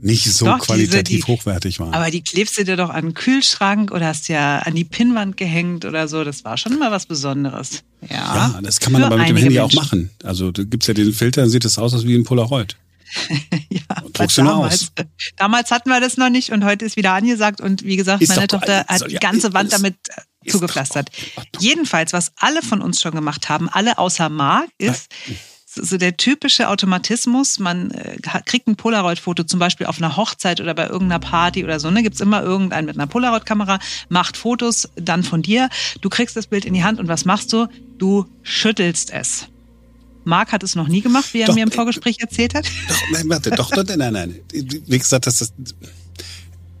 nicht 0.00 0.32
so 0.32 0.44
Doch, 0.46 0.58
diese- 0.58 0.66
qualitativ 0.66 1.24
die- 1.24 1.32
hochwertig 1.32 1.80
waren. 1.80 1.92
Aber 1.92 2.10
die 2.12 2.22
klebst 2.22 2.56
du 2.56 2.64
dir 2.64 2.76
doch 2.76 2.90
an 2.90 3.06
den 3.06 3.14
Kühlschrank 3.14 3.90
oder 3.90 4.06
hast 4.06 4.28
ja 4.28 4.60
an 4.60 4.74
die 4.76 4.84
Pinnwand 4.84 5.36
gehängt 5.36 5.84
oder 5.84 6.06
so. 6.06 6.22
Das 6.22 6.44
war 6.44 6.56
schon 6.56 6.78
mal 6.78 6.92
was 6.92 7.06
Besonderes. 7.06 7.82
Ja, 8.08 8.16
ja, 8.54 8.60
das 8.62 8.78
kann 8.78 8.92
man 8.92 9.02
aber 9.02 9.16
mit 9.16 9.28
dem 9.28 9.36
Handy 9.36 9.58
auch 9.58 9.64
Menschen. 9.72 9.76
machen. 9.76 10.10
Also 10.22 10.52
da 10.52 10.62
gibt's 10.62 10.86
ja 10.86 10.94
den 10.94 11.12
Filter, 11.12 11.40
dann 11.40 11.50
sieht 11.50 11.64
es 11.64 11.78
aus, 11.78 11.94
als 11.94 12.04
wie 12.04 12.14
ein 12.14 12.22
Polaroid. 12.22 12.76
Ja, 13.70 13.80
druckst 14.12 14.38
damals, 14.38 14.92
damals 15.36 15.70
hatten 15.70 15.90
wir 15.90 16.00
das 16.00 16.16
noch 16.16 16.30
nicht 16.30 16.50
und 16.52 16.64
heute 16.64 16.84
ist 16.84 16.96
wieder 16.96 17.12
angesagt 17.12 17.60
und 17.60 17.82
wie 17.84 17.96
gesagt, 17.96 18.22
Ist 18.22 18.28
meine 18.30 18.46
Tochter 18.46 18.84
hat 18.88 19.06
die 19.08 19.14
ja- 19.14 19.20
ganze 19.20 19.52
Wand 19.54 19.68
ist- 19.72 19.78
damit 19.78 19.96
äh, 20.44 20.50
zugepflastert. 20.50 21.10
doch- 21.52 21.60
Jedenfalls, 21.60 22.12
was 22.12 22.32
alle 22.36 22.62
von 22.62 22.80
uns 22.82 23.00
schon 23.00 23.12
gemacht 23.12 23.48
haben, 23.48 23.68
alle 23.68 23.98
außer 23.98 24.28
Marc, 24.28 24.68
ist 24.78 25.08
so 25.74 25.96
der 25.98 26.16
typische 26.16 26.68
Automatismus. 26.70 27.58
Man 27.58 27.90
äh, 27.92 28.16
kriegt 28.46 28.66
ein 28.66 28.76
Polaroid-Foto 28.76 29.44
zum 29.44 29.60
Beispiel 29.60 29.86
auf 29.86 29.98
einer 29.98 30.16
Hochzeit 30.16 30.60
oder 30.60 30.74
bei 30.74 30.86
irgendeiner 30.88 31.20
Party 31.20 31.62
oder 31.62 31.78
so. 31.78 31.90
Ne? 31.90 32.02
Gibt's 32.02 32.20
immer 32.20 32.42
irgendeinen 32.42 32.86
mit 32.86 32.96
einer 32.96 33.06
Polaroid-Kamera, 33.06 33.78
macht 34.08 34.36
Fotos 34.36 34.88
dann 34.96 35.22
von 35.22 35.42
dir. 35.42 35.68
Du 36.00 36.08
kriegst 36.08 36.36
das 36.36 36.46
Bild 36.48 36.64
in 36.64 36.74
die 36.74 36.82
Hand 36.84 36.98
und 36.98 37.06
was 37.08 37.24
machst 37.24 37.52
du? 37.52 37.66
Du 37.98 38.26
schüttelst 38.42 39.12
es. 39.12 39.46
Marc 40.28 40.52
hat 40.52 40.62
es 40.62 40.76
noch 40.76 40.88
nie 40.88 41.00
gemacht, 41.00 41.32
wie 41.32 41.40
er 41.40 41.46
Doch, 41.46 41.54
mir 41.54 41.64
im 41.64 41.72
Vorgespräch 41.72 42.18
erzählt 42.20 42.54
hat. 42.54 42.66
Doch, 42.66 42.96
nein, 43.12 43.28
warte, 43.28 43.50
doch, 43.50 43.70
doch, 43.70 43.84
nein, 43.84 43.98
nein, 43.98 44.12
nein. 44.12 44.40
Wie 44.52 44.98
gesagt, 44.98 45.26
das 45.26 45.40
ist. 45.40 45.54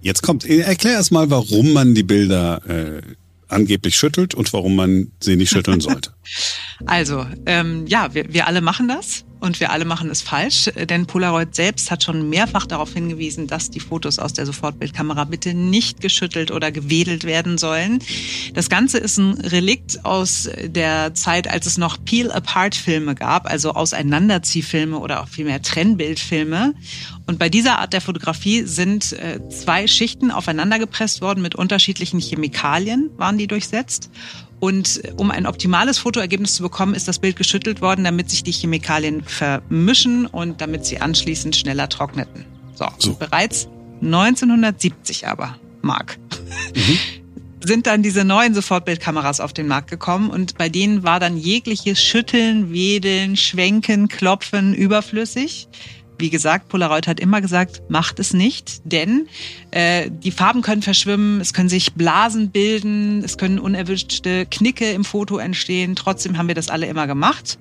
Jetzt 0.00 0.22
kommt, 0.22 0.44
erklär 0.44 0.92
erst 0.92 1.10
mal, 1.10 1.28
warum 1.30 1.72
man 1.72 1.94
die 1.94 2.04
Bilder 2.04 2.62
äh, 2.68 3.02
angeblich 3.48 3.96
schüttelt 3.96 4.34
und 4.34 4.52
warum 4.52 4.76
man 4.76 5.10
sie 5.20 5.36
nicht 5.36 5.50
schütteln 5.50 5.80
sollte. 5.80 6.12
Also, 6.86 7.26
ähm, 7.46 7.86
ja, 7.86 8.14
wir, 8.14 8.32
wir 8.32 8.46
alle 8.46 8.60
machen 8.60 8.88
das 8.88 9.24
und 9.40 9.60
wir 9.60 9.70
alle 9.70 9.84
machen 9.84 10.10
es 10.10 10.22
falsch, 10.22 10.70
denn 10.88 11.06
Polaroid 11.06 11.54
selbst 11.54 11.90
hat 11.90 12.02
schon 12.02 12.28
mehrfach 12.28 12.66
darauf 12.66 12.92
hingewiesen, 12.92 13.46
dass 13.46 13.70
die 13.70 13.80
Fotos 13.80 14.18
aus 14.18 14.32
der 14.32 14.46
Sofortbildkamera 14.46 15.24
bitte 15.24 15.54
nicht 15.54 16.00
geschüttelt 16.00 16.50
oder 16.50 16.72
gewedelt 16.72 17.24
werden 17.24 17.58
sollen. 17.58 18.00
Das 18.54 18.68
Ganze 18.68 18.98
ist 18.98 19.18
ein 19.18 19.34
Relikt 19.34 20.04
aus 20.04 20.48
der 20.64 21.14
Zeit, 21.14 21.48
als 21.48 21.66
es 21.66 21.78
noch 21.78 22.02
Peel-Apart-Filme 22.04 23.14
gab, 23.14 23.48
also 23.48 23.72
Auseinanderziehfilme 23.72 24.98
oder 24.98 25.22
auch 25.22 25.28
vielmehr 25.28 25.62
Trennbildfilme. 25.62 26.74
Und 27.26 27.38
bei 27.38 27.48
dieser 27.48 27.78
Art 27.78 27.92
der 27.92 28.00
Fotografie 28.00 28.62
sind 28.62 29.12
äh, 29.12 29.40
zwei 29.50 29.86
Schichten 29.86 30.30
aufeinander 30.30 30.78
gepresst 30.78 31.20
worden 31.20 31.42
mit 31.42 31.54
unterschiedlichen 31.54 32.20
Chemikalien, 32.20 33.10
waren 33.16 33.38
die 33.38 33.46
durchsetzt. 33.46 34.10
Und 34.60 35.00
um 35.16 35.30
ein 35.30 35.46
optimales 35.46 35.98
Fotoergebnis 35.98 36.54
zu 36.54 36.62
bekommen, 36.62 36.94
ist 36.94 37.06
das 37.06 37.18
Bild 37.18 37.36
geschüttelt 37.36 37.80
worden, 37.80 38.04
damit 38.04 38.28
sich 38.30 38.42
die 38.42 38.52
Chemikalien 38.52 39.22
vermischen 39.22 40.26
und 40.26 40.60
damit 40.60 40.84
sie 40.84 41.00
anschließend 41.00 41.54
schneller 41.54 41.88
trockneten. 41.88 42.44
So, 42.74 42.86
So. 42.98 43.14
Bereits 43.14 43.68
1970 44.02 45.26
aber, 45.28 45.56
Marc, 45.82 46.18
sind 47.60 47.86
dann 47.86 48.02
diese 48.02 48.24
neuen 48.24 48.54
Sofortbildkameras 48.54 49.40
auf 49.40 49.52
den 49.52 49.66
Markt 49.66 49.90
gekommen 49.90 50.30
und 50.30 50.56
bei 50.58 50.68
denen 50.68 51.02
war 51.02 51.20
dann 51.20 51.36
jegliches 51.36 52.02
Schütteln, 52.02 52.72
Wedeln, 52.72 53.36
Schwenken, 53.36 54.08
Klopfen 54.08 54.74
überflüssig. 54.74 55.68
Wie 56.20 56.30
gesagt, 56.30 56.68
Polaroid 56.68 57.06
hat 57.06 57.20
immer 57.20 57.40
gesagt, 57.40 57.82
macht 57.88 58.18
es 58.18 58.34
nicht, 58.34 58.80
denn 58.84 59.28
äh, 59.70 60.10
die 60.10 60.32
Farben 60.32 60.62
können 60.62 60.82
verschwimmen, 60.82 61.40
es 61.40 61.52
können 61.52 61.68
sich 61.68 61.94
Blasen 61.94 62.50
bilden, 62.50 63.22
es 63.22 63.38
können 63.38 63.60
unerwünschte 63.60 64.44
Knicke 64.46 64.90
im 64.90 65.04
Foto 65.04 65.38
entstehen. 65.38 65.94
Trotzdem 65.94 66.36
haben 66.36 66.48
wir 66.48 66.56
das 66.56 66.70
alle 66.70 66.86
immer 66.86 67.06
gemacht. 67.06 67.60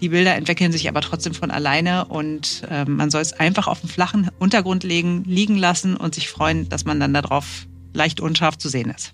Die 0.00 0.08
Bilder 0.08 0.34
entwickeln 0.34 0.72
sich 0.72 0.88
aber 0.88 1.02
trotzdem 1.02 1.34
von 1.34 1.50
alleine 1.50 2.06
und 2.06 2.62
äh, 2.70 2.86
man 2.86 3.10
soll 3.10 3.20
es 3.20 3.34
einfach 3.34 3.66
auf 3.66 3.80
den 3.80 3.90
flachen 3.90 4.30
Untergrund 4.38 4.82
legen, 4.82 5.24
liegen 5.26 5.56
lassen 5.56 5.94
und 5.94 6.14
sich 6.14 6.30
freuen, 6.30 6.70
dass 6.70 6.86
man 6.86 7.00
dann 7.00 7.12
darauf 7.12 7.66
leicht 7.92 8.20
unscharf 8.20 8.56
zu 8.56 8.70
sehen 8.70 8.90
ist. 8.90 9.12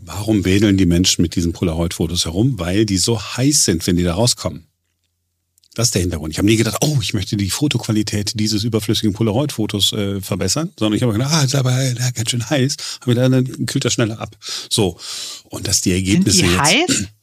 Warum 0.00 0.46
wedeln 0.46 0.78
die 0.78 0.86
Menschen 0.86 1.20
mit 1.20 1.36
diesen 1.36 1.52
Polaroid-Fotos 1.52 2.24
herum? 2.24 2.58
Weil 2.58 2.86
die 2.86 2.96
so 2.96 3.20
heiß 3.20 3.66
sind, 3.66 3.86
wenn 3.86 3.96
die 3.96 4.04
da 4.04 4.14
rauskommen. 4.14 4.67
Das 5.78 5.86
ist 5.86 5.94
der 5.94 6.02
Hintergrund. 6.02 6.32
Ich 6.32 6.38
habe 6.38 6.48
nie 6.48 6.56
gedacht, 6.56 6.78
oh, 6.80 6.98
ich 7.00 7.14
möchte 7.14 7.36
die 7.36 7.50
Fotoqualität 7.50 8.32
dieses 8.34 8.64
überflüssigen 8.64 9.12
Polaroid-Fotos 9.12 9.92
äh, 9.92 10.20
verbessern, 10.20 10.72
sondern 10.76 10.96
ich 10.96 11.04
habe 11.04 11.12
gedacht, 11.12 11.32
ah, 11.32 11.44
ist 11.44 11.54
aber 11.54 11.80
ja, 11.80 12.10
ganz 12.10 12.30
schön 12.30 12.50
heiß, 12.50 12.76
aber 13.02 13.14
dann 13.14 13.66
kühlt 13.66 13.84
das 13.84 13.92
schneller 13.92 14.18
ab. 14.18 14.36
So. 14.68 14.98
Und 15.44 15.68
dass 15.68 15.80
die 15.80 15.90
Sind 15.90 15.98
Ergebnisse 15.98 16.42
die 16.42 16.48
jetzt. 16.48 16.60
heiß? 16.60 17.04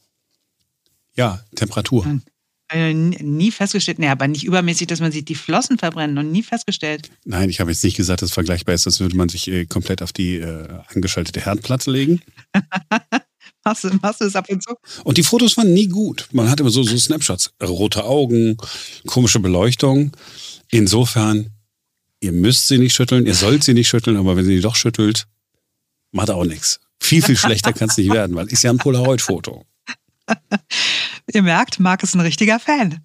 Ja, 1.18 1.42
Temperatur. 1.54 2.20
Äh, 2.70 2.92
nie 2.92 3.16
nie 3.22 3.50
festgestellt, 3.50 3.98
nee, 3.98 4.08
aber 4.08 4.28
nicht 4.28 4.44
übermäßig, 4.44 4.86
dass 4.86 5.00
man 5.00 5.12
sieht, 5.12 5.30
die 5.30 5.34
Flossen 5.34 5.78
verbrennen, 5.78 6.14
noch 6.14 6.22
nie 6.22 6.42
festgestellt. 6.42 7.10
Nein, 7.24 7.48
ich 7.48 7.60
habe 7.60 7.70
jetzt 7.70 7.82
nicht 7.84 7.96
gesagt, 7.96 8.20
dass 8.20 8.30
es 8.30 8.34
vergleichbar 8.34 8.74
ist, 8.74 8.86
als 8.86 9.00
würde 9.00 9.16
man 9.16 9.30
sich 9.30 9.48
äh, 9.48 9.64
komplett 9.66 10.02
auf 10.02 10.12
die 10.12 10.36
äh, 10.36 10.68
angeschaltete 10.94 11.40
Herdplatte 11.40 11.90
legen. 11.90 12.22
Machst 13.66 13.82
du, 13.82 13.90
machst 14.00 14.20
du 14.20 14.24
das 14.26 14.36
ab 14.36 14.46
und 14.48 14.62
zu? 14.62 14.74
Und 15.02 15.18
die 15.18 15.24
Fotos 15.24 15.56
waren 15.56 15.74
nie 15.74 15.88
gut. 15.88 16.28
Man 16.32 16.48
hatte 16.48 16.62
immer 16.62 16.70
so, 16.70 16.84
so 16.84 16.96
Snapshots. 16.96 17.50
Rote 17.60 18.04
Augen, 18.04 18.56
komische 19.06 19.40
Beleuchtung. 19.40 20.12
Insofern, 20.70 21.50
ihr 22.20 22.30
müsst 22.30 22.68
sie 22.68 22.78
nicht 22.78 22.94
schütteln, 22.94 23.26
ihr 23.26 23.34
sollt 23.34 23.64
sie 23.64 23.74
nicht 23.74 23.88
schütteln, 23.88 24.16
aber 24.16 24.36
wenn 24.36 24.44
sie 24.44 24.54
die 24.54 24.60
doch 24.62 24.76
schüttelt, 24.76 25.26
macht 26.12 26.30
auch 26.30 26.44
nichts. 26.44 26.78
Viel, 27.02 27.22
viel 27.22 27.36
schlechter 27.36 27.72
kann 27.72 27.88
es 27.88 27.96
nicht 27.96 28.12
werden, 28.12 28.36
weil 28.36 28.46
ist 28.46 28.62
ja 28.62 28.70
ein 28.70 28.78
Polaroid-Foto. 28.78 29.64
Ihr 31.34 31.42
merkt, 31.42 31.80
Marc 31.80 32.04
ist 32.04 32.14
ein 32.14 32.20
richtiger 32.20 32.60
Fan 32.60 33.00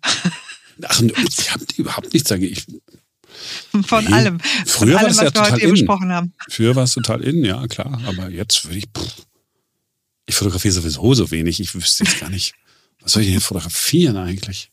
Ach, 0.84 1.02
ich 1.02 1.52
habe 1.52 1.66
überhaupt 1.76 2.14
nichts 2.14 2.30
dagegen. 2.30 2.54
Ich, 2.54 2.66
von 3.88 4.06
Nee. 4.06 4.14
allem. 4.14 4.40
Früher 4.66 4.66
von 4.66 4.92
war 4.94 5.00
allem, 5.00 5.08
ja 5.08 5.18
was 5.18 5.22
wir 5.22 5.32
total 5.34 5.52
heute 5.54 5.66
in. 5.66 5.72
besprochen 5.72 6.12
haben. 6.12 6.34
früher 6.50 6.76
war 6.76 6.84
es 6.84 6.94
total 6.94 7.22
in, 7.22 7.44
ja 7.44 7.66
klar. 7.68 8.00
Aber 8.06 8.30
jetzt 8.30 8.66
würde 8.66 8.78
ich. 8.78 8.86
Pff, 8.96 9.26
ich 10.32 10.38
fotografiere 10.38 10.74
sowieso 10.74 11.14
so 11.14 11.30
wenig. 11.32 11.60
Ich 11.60 11.76
wüsste 11.76 12.04
jetzt 12.04 12.20
gar 12.20 12.30
nicht. 12.30 12.56
Was 13.02 13.14
soll 13.14 13.22
ich 13.22 13.28
denn 13.28 13.34
hier 13.34 13.42
fotografieren 13.42 14.18
eigentlich? 14.18 14.72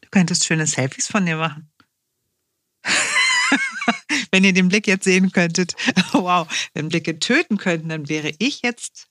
Du 0.00 0.08
könntest 0.10 0.44
schöne 0.44 0.66
Selfies 0.66 1.06
von 1.06 1.26
dir 1.26 1.36
machen. 1.36 1.70
Wenn 4.30 4.44
ihr 4.44 4.52
den 4.52 4.68
Blick 4.68 4.86
jetzt 4.86 5.04
sehen 5.04 5.32
könntet. 5.32 5.74
Wow, 6.12 6.46
wenn 6.74 6.88
Blicke 6.88 7.18
töten 7.18 7.56
könnten, 7.56 7.88
dann 7.88 8.08
wäre 8.08 8.32
ich 8.38 8.62
jetzt 8.62 9.08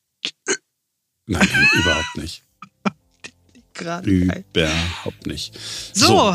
Nein, 1.26 1.48
nein 1.52 1.68
überhaupt 1.74 2.16
nicht. 2.16 2.44
gerade. 3.74 4.10
Überhaupt 4.10 5.28
nicht. 5.28 5.60
So, 5.94 6.34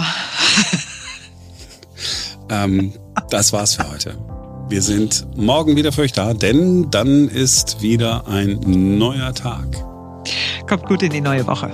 Ähm, 2.50 2.98
das 3.30 3.52
war's 3.52 3.74
für 3.74 3.90
heute. 3.90 4.18
Wir 4.68 4.82
sind 4.82 5.26
morgen 5.36 5.76
wieder 5.76 5.92
für 5.92 6.02
euch 6.02 6.12
da, 6.12 6.34
denn 6.34 6.90
dann 6.90 7.28
ist 7.28 7.80
wieder 7.80 8.26
ein 8.28 8.58
neuer 8.98 9.34
Tag. 9.34 9.66
kommt 10.68 10.84
gut 10.86 11.02
in 11.02 11.10
die 11.10 11.20
neue 11.20 11.46
Woche. 11.46 11.70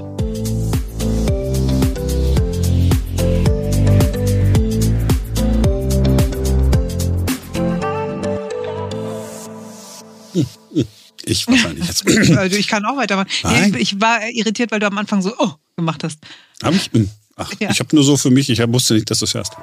Ich 11.26 11.48
wahrscheinlich 11.48 11.86
jetzt. 11.86 12.04
Also 12.36 12.56
ich 12.56 12.68
kann 12.68 12.84
auch 12.84 12.98
weitermachen. 12.98 13.28
Nein. 13.44 13.74
Ich 13.78 13.98
war 13.98 14.20
irritiert, 14.28 14.70
weil 14.70 14.80
du 14.80 14.86
am 14.86 14.98
Anfang 14.98 15.22
so 15.22 15.32
oh 15.38 15.52
gemacht 15.74 16.04
hast. 16.04 16.18
Hab 16.62 16.74
ich? 16.74 16.90
Ach, 17.36 17.50
Ja. 17.60 17.70
ich 17.70 17.80
habe 17.80 17.94
nur 17.96 18.04
so 18.04 18.18
für 18.18 18.30
mich, 18.30 18.50
ich 18.50 18.60
wusste 18.68 18.92
nicht, 18.94 19.10
dass 19.10 19.20
du 19.20 19.24
es 19.24 19.32
hörst. 19.32 19.54